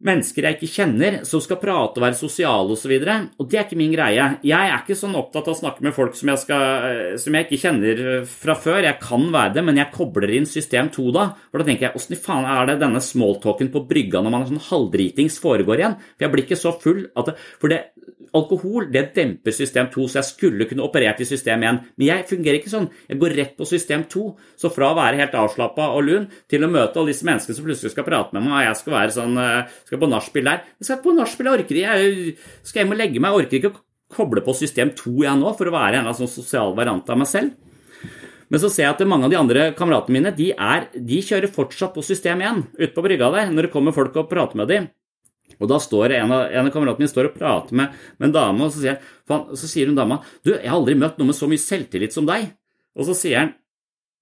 mennesker 0.07 0.45
jeg 0.45 0.59
ikke 0.59 0.69
kjenner, 0.69 1.15
som 1.25 1.41
skal 1.41 1.59
prate 1.61 1.97
og 1.97 2.05
være 2.05 2.19
sosiale 2.19 2.75
osv. 2.75 2.93
Og, 2.99 3.05
så 3.07 3.15
og 3.41 3.49
det 3.49 3.59
er 3.59 3.65
ikke 3.65 3.79
min 3.81 3.95
greie. 3.95 4.27
Jeg 4.45 4.73
er 4.73 4.77
ikke 4.77 4.97
sånn 4.99 5.17
opptatt 5.17 5.49
av 5.49 5.55
å 5.55 5.61
snakke 5.61 5.87
med 5.87 5.97
folk 5.97 6.19
som 6.19 6.31
jeg, 6.33 6.43
skal, 6.43 7.17
som 7.23 7.37
jeg 7.37 7.47
ikke 7.47 7.61
kjenner 7.63 8.03
fra 8.29 8.59
før. 8.61 8.83
Jeg 8.85 9.01
kan 9.01 9.25
være 9.33 9.55
det, 9.57 9.65
men 9.65 9.81
jeg 9.81 9.93
kobler 9.95 10.35
inn 10.37 10.49
system 10.49 10.91
2 10.93 11.07
da. 11.17 11.31
For 11.49 11.63
da 11.63 11.69
tenker 11.69 11.89
jeg 11.89 12.01
åssen 12.01 12.17
i 12.17 12.21
faen 12.21 12.49
er 12.53 12.69
det 12.69 12.79
denne 12.85 13.01
smalltalken 13.05 13.73
på 13.73 13.87
brygga 13.89 14.21
når 14.21 14.35
man 14.35 14.45
er 14.45 14.53
sånn 14.53 14.67
halvdritings 14.69 15.41
foregår 15.41 15.83
igjen? 15.83 15.97
For 16.13 16.27
jeg 16.27 16.35
blir 16.35 16.45
ikke 16.45 16.61
så 16.61 16.77
full 16.83 17.07
at 17.17 17.33
det, 17.33 17.39
For 17.63 17.73
det, 17.73 17.81
alkohol 18.37 18.89
det 18.93 19.09
demper 19.17 19.55
system 19.55 19.89
2, 19.93 20.07
så 20.11 20.21
jeg 20.21 20.29
skulle 20.31 20.69
kunne 20.69 20.85
operert 20.85 21.21
i 21.23 21.29
system 21.29 21.65
1. 21.65 21.81
Men 21.97 22.07
jeg 22.07 22.27
fungerer 22.31 22.61
ikke 22.61 22.73
sånn. 22.73 22.89
Jeg 23.09 23.21
går 23.23 23.37
rett 23.39 23.57
på 23.59 23.69
system 23.69 24.05
2. 24.13 24.27
Så 24.61 24.71
fra 24.75 24.93
å 24.93 24.99
være 24.99 25.21
helt 25.21 25.37
avslappa 25.39 25.89
og 25.97 26.07
lun 26.07 26.29
til 26.51 26.67
å 26.67 26.71
møte 26.71 27.01
alle 27.01 27.15
disse 27.15 27.27
menneskene 27.29 27.59
som 27.59 27.67
plutselig 27.67 27.95
skal 27.95 28.07
prate 28.09 28.37
med 28.37 28.47
meg, 28.47 28.55
og 28.59 28.65
jeg 28.69 28.81
skal 28.83 28.97
være 28.97 29.17
sånn 29.17 29.43
eh, 29.43 29.77
skal 29.89 30.03
på 30.03 30.11
nachspiel 30.13 30.51
der. 30.53 30.65
Jeg 30.81 30.91
skal 30.91 31.03
på 31.05 31.17
nachspiel, 31.17 31.51
jeg 31.51 31.63
orker 31.63 31.83
jeg 31.83 32.37
skal 32.67 32.83
hjem 32.83 32.97
og 32.97 33.01
legge 33.03 33.23
meg. 33.23 33.33
Jeg 33.33 33.47
orker 33.47 33.61
ikke 33.61 33.73
å 33.75 33.85
koble 34.17 34.43
på 34.47 34.55
system 34.57 34.93
2 34.97 35.17
jeg 35.25 35.41
nå 35.41 35.55
for 35.59 35.69
å 35.69 35.75
være 35.75 36.03
en 36.03 36.13
sånn 36.15 36.31
sosial 36.31 36.77
variant 36.79 37.09
av 37.11 37.23
meg 37.23 37.31
selv. 37.31 37.55
Men 38.47 38.63
så 38.63 38.71
ser 38.71 38.87
jeg 38.87 38.95
at 38.95 39.09
mange 39.11 39.27
av 39.27 39.33
de 39.33 39.39
andre 39.41 39.65
kameratene 39.79 40.21
mine 40.21 40.33
de, 40.37 40.53
er, 40.55 40.87
de 40.95 41.19
kjører 41.25 41.51
fortsatt 41.51 41.97
på 41.97 42.05
system 42.07 42.45
1 42.45 42.63
ute 42.79 42.93
på 42.95 43.03
brygga 43.03 43.33
der 43.35 43.51
når 43.51 43.67
det 43.67 43.73
kommer 43.75 43.97
folk 43.97 44.15
og 44.21 44.31
prater 44.31 44.61
med 44.61 44.71
dem. 44.71 44.87
Og 45.61 45.71
da 45.71 45.81
står 45.83 46.17
en 46.19 46.35
av, 46.37 46.47
av 46.51 46.71
kameratene 46.73 47.05
mine 47.05 47.13
står 47.13 47.31
og 47.31 47.37
prater 47.39 47.79
med, 47.79 47.95
med 48.21 48.29
en 48.31 48.35
dame, 48.37 48.67
og 48.67 48.75
så 48.75 48.83
sier, 48.83 48.99
så 49.27 49.71
sier 49.71 49.91
hun 49.91 49.99
dama 49.99 50.21
du, 50.45 50.53
jeg 50.55 50.69
har 50.69 50.77
aldri 50.77 50.97
møtt 50.99 51.21
noe 51.21 51.31
med 51.31 51.39
så 51.39 51.49
mye 51.51 51.63
selvtillit 51.63 52.17
som 52.17 52.29
deg. 52.29 52.51
Og 52.97 53.09
så 53.09 53.17
sier 53.17 53.41
han 53.43 53.55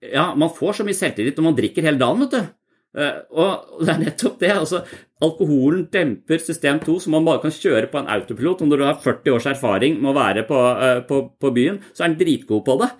ja, 0.04 0.34
man 0.36 0.52
får 0.52 0.80
så 0.80 0.84
mye 0.86 0.96
selvtillit 0.96 1.38
når 1.38 1.46
man 1.46 1.56
drikker 1.56 1.86
hele 1.86 2.00
dagen, 2.00 2.24
vet 2.26 2.34
du. 2.34 2.52
Eh, 2.94 3.20
og 3.34 3.82
det 3.82 3.90
er 3.90 4.02
nettopp 4.02 4.38
det. 4.42 4.50
altså 4.54 4.82
Alkoholen 5.24 5.86
demper 5.92 6.42
system 6.42 6.80
2, 6.82 6.98
så 7.02 7.12
man 7.14 7.26
bare 7.26 7.42
kan 7.42 7.54
kjøre 7.54 7.88
på 7.90 8.00
en 8.00 8.10
autopilot. 8.16 8.62
Og 8.62 8.70
når 8.70 8.80
du 8.80 8.86
har 8.86 9.00
40 9.02 9.36
års 9.36 9.48
erfaring 9.50 9.96
med 10.00 10.12
å 10.12 10.18
være 10.18 10.44
på, 10.48 10.60
eh, 10.74 11.00
på, 11.08 11.22
på 11.40 11.54
byen, 11.56 11.80
så 11.92 12.04
er 12.04 12.12
den 12.12 12.20
dritgod 12.20 12.64
på 12.66 12.76
det. 12.82 12.90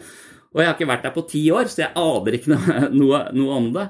Og 0.55 0.63
jeg 0.63 0.71
har 0.71 0.77
ikke 0.77 0.91
vært 0.91 1.07
der 1.07 1.15
på 1.15 1.27
ti 1.31 1.45
år, 1.51 1.69
så 1.71 1.83
jeg 1.83 1.95
aner 1.99 2.39
ikke 2.39 2.55
noe, 3.01 3.23
noe, 3.35 3.59
om 3.59 3.71
det. 3.75 3.89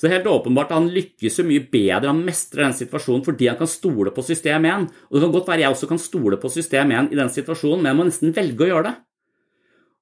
Så 0.00 0.06
det 0.06 0.14
er 0.14 0.22
helt 0.22 0.30
åpenbart 0.32 0.70
at 0.72 0.78
han 0.78 0.88
lykkes 0.88 1.34
så 1.36 1.44
mye 1.44 1.60
bedre, 1.68 2.08
han 2.08 2.22
mestrer 2.24 2.64
den 2.64 2.76
situasjonen 2.78 3.20
fordi 3.26 3.50
han 3.50 3.58
kan 3.60 3.68
stole 3.68 4.14
på 4.16 4.24
system 4.24 4.64
1. 4.64 4.86
Og 5.10 5.16
det 5.18 5.20
kan 5.26 5.34
godt 5.34 5.50
være 5.50 5.66
jeg 5.66 5.74
også 5.74 5.88
kan 5.90 6.00
stole 6.00 6.38
på 6.40 6.48
system 6.54 6.94
1 6.96 7.12
i 7.12 7.18
den 7.18 7.32
situasjonen, 7.34 7.82
men 7.82 7.90
jeg 7.90 7.98
må 7.98 8.06
nesten 8.08 8.32
velge 8.38 8.64
å 8.64 8.70
gjøre 8.70 8.86
det. 8.88 8.94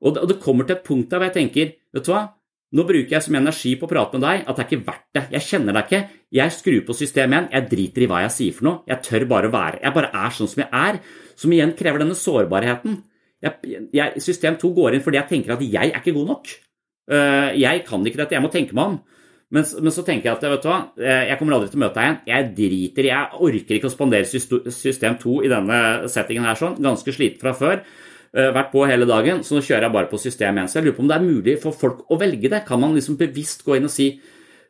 Og 0.07 0.21
det, 0.31 0.39
kommer 0.39 0.69
til 0.69 0.77
et 0.77 0.85
punkt 0.87 1.11
der 1.11 1.19
hvor 1.19 1.27
jeg 1.27 1.35
tenker, 1.35 1.73
vet 1.91 2.07
du 2.07 2.13
hva, 2.13 2.23
nå 2.79 2.85
bruker 2.87 3.17
jeg 3.17 3.25
så 3.25 3.33
mye 3.33 3.43
energi 3.43 3.73
på 3.81 3.89
å 3.89 3.91
prate 3.91 4.15
med 4.15 4.27
deg 4.29 4.45
at 4.45 4.55
det 4.55 4.63
er 4.63 4.69
ikke 4.69 4.87
verdt 4.87 5.19
det. 5.19 5.25
Jeg 5.35 5.47
kjenner 5.49 5.75
deg 5.75 5.87
ikke. 5.89 6.01
Jeg 6.39 6.55
skrur 6.55 6.81
på 6.87 6.97
systemet 7.01 7.35
igjen. 7.35 7.51
Jeg 7.57 7.69
driter 7.73 8.05
i 8.05 8.09
hva 8.13 8.23
jeg 8.27 8.35
sier 8.37 8.55
for 8.55 8.69
noe. 8.69 8.81
Jeg 8.91 9.03
tør 9.09 9.25
bare 9.31 9.49
å 9.49 9.55
være. 9.55 9.81
Jeg 9.83 9.97
bare 9.97 10.11
er 10.23 10.35
sånn 10.37 10.51
som 10.53 10.63
jeg 10.63 10.69
er. 10.85 10.99
Som 11.43 11.55
igjen 11.57 11.75
krever 11.79 12.05
denne 12.05 12.19
sårbarheten. 12.23 12.99
Jeg, 13.43 13.79
jeg, 13.97 14.23
system 14.23 14.59
2 14.61 14.73
går 14.77 14.95
inn 14.99 15.05
fordi 15.05 15.19
jeg 15.19 15.31
tenker 15.33 15.57
at 15.57 15.65
jeg 15.65 15.91
er 15.91 16.03
ikke 16.03 16.15
god 16.19 16.35
nok. 16.37 16.53
Uh, 17.09 17.49
jeg 17.57 17.83
kan 17.89 18.05
ikke 18.05 18.21
dette. 18.21 18.37
Jeg 18.37 18.45
må 18.45 18.53
tenke 18.53 18.77
meg 18.77 18.93
om. 18.93 19.01
Men, 19.49 19.65
men, 19.81 19.93
så 19.95 20.05
tenker 20.05 20.29
jeg 20.29 20.37
at 20.37 20.45
vet 20.45 20.65
du 20.65 20.69
hva, 20.69 20.81
eh, 21.01 21.23
jeg 21.31 21.39
kommer 21.41 21.57
aldri 21.57 21.71
til 21.73 21.81
å 21.81 21.85
møte 21.87 21.97
deg 21.97 22.05
igjen. 22.05 22.19
Jeg 22.29 22.49
driter 22.59 23.07
Jeg 23.09 23.41
orker 23.49 23.79
ikke 23.79 23.89
å 23.89 23.95
spandere 23.95 24.29
system 24.29 25.17
2 25.23 25.37
i 25.47 25.53
denne 25.53 25.79
settingen 26.13 26.45
her 26.45 26.59
sånn. 26.61 26.77
Ganske 26.85 27.15
sliten 27.17 27.41
fra 27.41 27.55
før. 27.57 27.81
Eh, 28.37 28.51
vært 28.53 28.75
på 28.75 28.85
hele 28.85 29.09
dagen, 29.09 29.41
så 29.41 29.57
nå 29.57 29.63
kjører 29.65 29.87
jeg 29.87 29.95
bare 29.95 30.11
på 30.11 30.21
system 30.21 30.61
1. 30.61 30.69
Så 30.69 30.79
jeg 30.79 30.89
lurer 30.89 30.99
på 30.99 31.05
om 31.07 31.09
det 31.09 31.17
er 31.17 31.25
mulig 31.25 31.55
for 31.63 31.73
folk 31.73 32.05
å 32.13 32.19
velge 32.21 32.51
det. 32.53 32.67
Kan 32.69 32.83
man 32.83 32.93
liksom 32.93 33.17
bevisst 33.21 33.65
gå 33.65 33.79
inn 33.79 33.89
og 33.89 33.95
si 33.95 34.11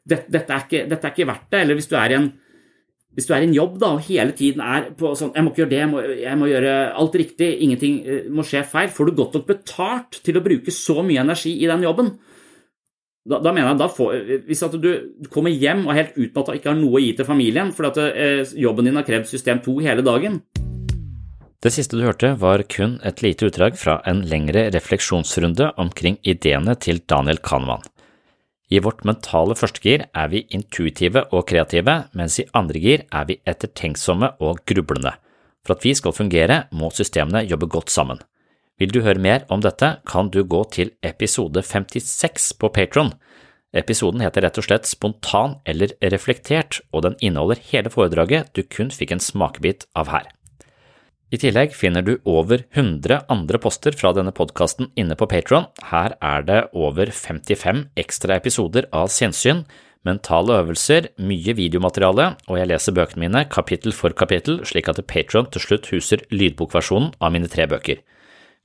dette, 0.07 0.31
dette, 0.31 0.55
er, 0.55 0.63
ikke, 0.63 0.85
dette 0.87 1.09
er 1.09 1.17
ikke 1.17 1.27
verdt 1.33 1.51
det? 1.51 1.65
Eller 1.65 1.79
hvis 1.79 1.91
du 1.91 1.97
er 1.99 2.15
i 2.15 2.19
en, 2.21 2.31
hvis 3.19 3.27
du 3.27 3.35
er 3.35 3.43
i 3.43 3.49
en 3.51 3.59
jobb 3.59 3.81
da, 3.83 3.91
og 3.97 4.07
hele 4.07 4.31
tiden 4.39 4.63
er 4.63 4.93
på 4.95 5.11
sånn 5.19 5.35
Jeg 5.35 5.43
må 5.43 5.51
ikke 5.51 5.65
gjøre 5.65 5.73
det, 5.75 5.83
jeg 5.83 5.91
må, 5.91 6.05
jeg 6.23 6.39
må 6.39 6.53
gjøre 6.53 6.77
alt 7.03 7.19
riktig, 7.19 7.51
ingenting 7.67 7.99
eh, 8.07 8.31
må 8.31 8.47
skje 8.47 8.63
feil. 8.63 8.95
Får 8.95 9.11
du 9.11 9.19
godt 9.19 9.41
nok 9.41 9.51
betalt 9.51 10.23
til 10.23 10.39
å 10.39 10.45
bruke 10.47 10.71
så 10.71 11.03
mye 11.03 11.27
energi 11.27 11.59
i 11.59 11.67
den 11.67 11.83
jobben? 11.83 12.15
Da, 13.29 13.43
da 13.45 13.53
mener 13.53 13.75
jeg, 13.75 13.81
da 13.83 13.89
får, 13.93 14.15
Hvis 14.47 14.63
du, 14.81 14.89
kommer 15.29 15.53
hjem 15.53 15.85
og 15.85 15.93
er 15.93 16.01
helt 16.03 16.17
utmatta 16.17 16.55
og 16.55 16.61
ikke 16.61 16.71
har 16.73 16.79
noe 16.79 16.97
å 16.97 17.03
gi 17.03 17.11
til 17.19 17.29
familien 17.29 17.75
fordi 17.77 17.91
at 17.91 18.17
eh, 18.17 18.55
jobben 18.65 18.89
din 18.89 18.97
har 18.97 19.05
krevd 19.05 19.29
system 19.29 19.61
2 19.65 19.75
hele 19.85 20.05
dagen, 20.07 20.41
det 21.59 21.73
siste 21.75 21.99
du 21.99 22.05
hørte 22.07 22.37
var 22.39 22.63
kun 22.71 23.01
et 23.03 23.19
lite 23.19 23.49
utdrag 23.49 23.75
fra 23.75 23.97
en 24.07 24.21
lengre 24.31 24.69
refleksjonsrunde 24.71 25.73
omkring 25.83 26.21
ideene 26.23 26.77
til 26.79 27.01
Daniel 27.11 27.41
Kahneman. 27.43 27.83
I 28.71 28.79
vårt 28.85 29.03
mentale 29.09 29.57
førstegir 29.59 30.05
er 30.07 30.29
vi 30.31 30.45
intuitive 30.55 31.25
og 31.33 31.49
kreative, 31.51 31.97
mens 32.15 32.39
i 32.39 32.47
andre 32.55 32.79
gir 32.85 33.03
er 33.11 33.27
vi 33.27 33.41
ettertenksomme 33.43 34.37
og 34.39 34.63
grublende. 34.71 35.17
For 35.67 35.75
at 35.75 35.83
vi 35.83 35.97
skal 35.99 36.15
fungere, 36.15 36.61
må 36.71 36.93
systemene 36.95 37.43
jobbe 37.49 37.67
godt 37.67 37.91
sammen. 37.91 38.23
Vil 38.79 38.93
du 38.95 39.01
høre 39.03 39.19
mer 39.19 39.43
om 39.51 39.63
dette, 39.63 39.97
kan 40.07 40.29
du 40.31 40.45
gå 40.47 40.63
til 40.71 40.93
episode 41.03 41.65
56 41.67 42.53
på 42.63 42.71
Patron. 42.71 43.11
Episoden 43.75 44.23
heter 44.23 44.47
rett 44.47 44.59
og 44.61 44.69
slett 44.69 44.87
Spontan 44.87 45.57
eller 45.69 45.97
reflektert, 46.15 46.79
og 46.95 47.03
den 47.05 47.17
inneholder 47.19 47.59
hele 47.73 47.91
foredraget 47.91 48.53
du 48.55 48.63
kun 48.63 48.93
fikk 48.95 49.17
en 49.17 49.23
smakebit 49.23 49.89
av 49.99 50.13
her. 50.15 50.29
I 51.29 51.41
tillegg 51.43 51.75
finner 51.77 52.07
du 52.07 52.15
over 52.25 52.63
100 52.73 53.27
andre 53.29 53.59
poster 53.61 53.93
fra 53.99 54.15
denne 54.17 54.33
podkasten 54.33 54.89
inne 54.97 55.19
på 55.19 55.27
Patron. 55.29 55.67
Her 55.91 56.15
er 56.25 56.47
det 56.47 56.61
over 56.73 57.11
55 57.13 57.83
ekstra 58.01 58.39
episoder 58.39 58.87
av 58.97 59.11
Sinnssyn, 59.13 59.65
mentale 60.07 60.55
øvelser, 60.63 61.11
mye 61.19 61.57
videomateriale, 61.59 62.31
og 62.47 62.61
jeg 62.61 62.71
leser 62.71 62.97
bøkene 62.97 63.27
mine 63.27 63.43
kapittel 63.51 63.93
for 63.93 64.15
kapittel, 64.17 64.63
slik 64.65 64.89
at 64.89 65.03
Patron 65.11 65.51
til 65.51 65.67
slutt 65.67 65.91
huser 65.91 66.23
lydbokversjonen 66.31 67.11
av 67.19 67.35
mine 67.35 67.51
tre 67.51 67.67
bøker. 67.69 68.01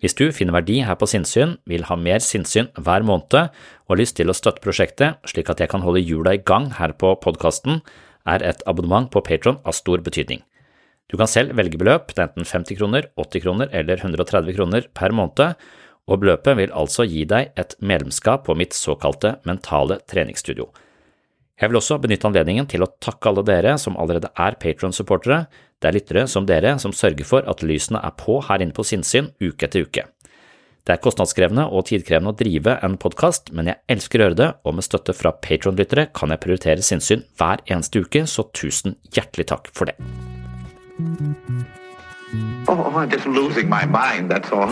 Hvis 0.02 0.16
du 0.20 0.26
finner 0.36 0.58
verdi 0.58 0.80
her 0.84 0.98
på 1.00 1.08
sinnssyn, 1.08 1.58
vil 1.70 1.86
ha 1.88 1.96
mer 2.00 2.24
sinnssyn 2.24 2.72
hver 2.76 3.06
måned 3.08 3.36
og 3.38 3.94
har 3.94 4.00
lyst 4.00 4.18
til 4.18 4.32
å 4.32 4.36
støtte 4.36 4.64
prosjektet 4.64 5.22
slik 5.30 5.52
at 5.52 5.62
jeg 5.64 5.72
kan 5.72 5.84
holde 5.86 6.04
hjula 6.04 6.36
i 6.36 6.42
gang 6.44 6.72
her 6.80 6.96
på 6.98 7.14
podkasten, 7.24 7.82
er 8.28 8.44
et 8.44 8.64
abonnement 8.68 9.10
på 9.12 9.24
Patron 9.24 9.60
av 9.64 9.76
stor 9.78 10.04
betydning. 10.04 10.42
Du 11.12 11.18
kan 11.20 11.28
selv 11.28 11.56
velge 11.60 11.78
beløp, 11.80 12.14
det 12.16 12.22
er 12.24 12.30
enten 12.30 12.48
50 12.48 12.80
kroner, 12.80 13.10
80 13.20 13.44
kroner 13.44 13.74
eller 13.76 14.00
130 14.00 14.56
kroner 14.56 14.88
per 14.96 15.14
måned, 15.16 15.60
og 16.08 16.20
beløpet 16.20 16.58
vil 16.60 16.74
altså 16.76 17.06
gi 17.08 17.24
deg 17.30 17.54
et 17.60 17.76
medlemskap 17.80 18.48
på 18.48 18.56
mitt 18.60 18.76
såkalte 18.76 19.38
mentale 19.48 20.00
treningsstudio. 20.10 20.68
Jeg 21.60 21.70
vil 21.70 21.80
også 21.80 22.00
benytte 22.02 22.28
anledningen 22.28 22.68
til 22.68 22.84
å 22.84 22.90
takke 23.04 23.30
alle 23.30 23.44
dere 23.46 23.78
som 23.80 23.96
allerede 24.00 24.32
er 24.42 24.58
Patron-supportere. 24.60 25.46
Det 25.84 25.90
er 25.90 25.98
lyttere 25.98 26.22
som 26.32 26.46
dere 26.48 26.78
som 26.80 26.94
sørger 26.96 27.28
for 27.28 27.44
at 27.52 27.60
lysene 27.60 28.00
er 28.00 28.14
på 28.16 28.38
her 28.48 28.62
inne 28.64 28.72
på 28.72 28.86
Sinnsyn 28.88 29.34
uke 29.44 29.68
etter 29.68 29.84
uke. 29.84 30.06
Det 30.88 30.94
er 30.96 31.02
kostnadskrevende 31.04 31.66
og 31.76 31.90
tidkrevende 31.90 32.32
å 32.32 32.38
drive 32.40 32.78
en 32.88 32.96
podkast, 33.00 33.52
men 33.52 33.68
jeg 33.68 33.82
elsker 33.92 34.22
å 34.22 34.30
gjøre 34.30 34.40
det, 34.40 34.48
og 34.64 34.78
med 34.78 34.88
støtte 34.88 35.16
fra 35.16 35.34
Patron-lyttere 35.44 36.08
kan 36.16 36.32
jeg 36.32 36.44
prioritere 36.44 36.84
sinnssyn 36.88 37.26
hver 37.40 37.64
eneste 37.68 38.00
uke, 38.00 38.24
så 38.28 38.48
tusen 38.56 38.96
hjertelig 39.12 39.50
takk 39.52 39.68
for 39.76 39.92
det. 39.92 40.00
Oh, 42.72 42.80
I'm 42.96 43.12
just 43.12 43.28
losing 43.28 43.68
my 43.68 43.84
mind, 43.84 44.32
that's 44.32 44.56
all. 44.56 44.72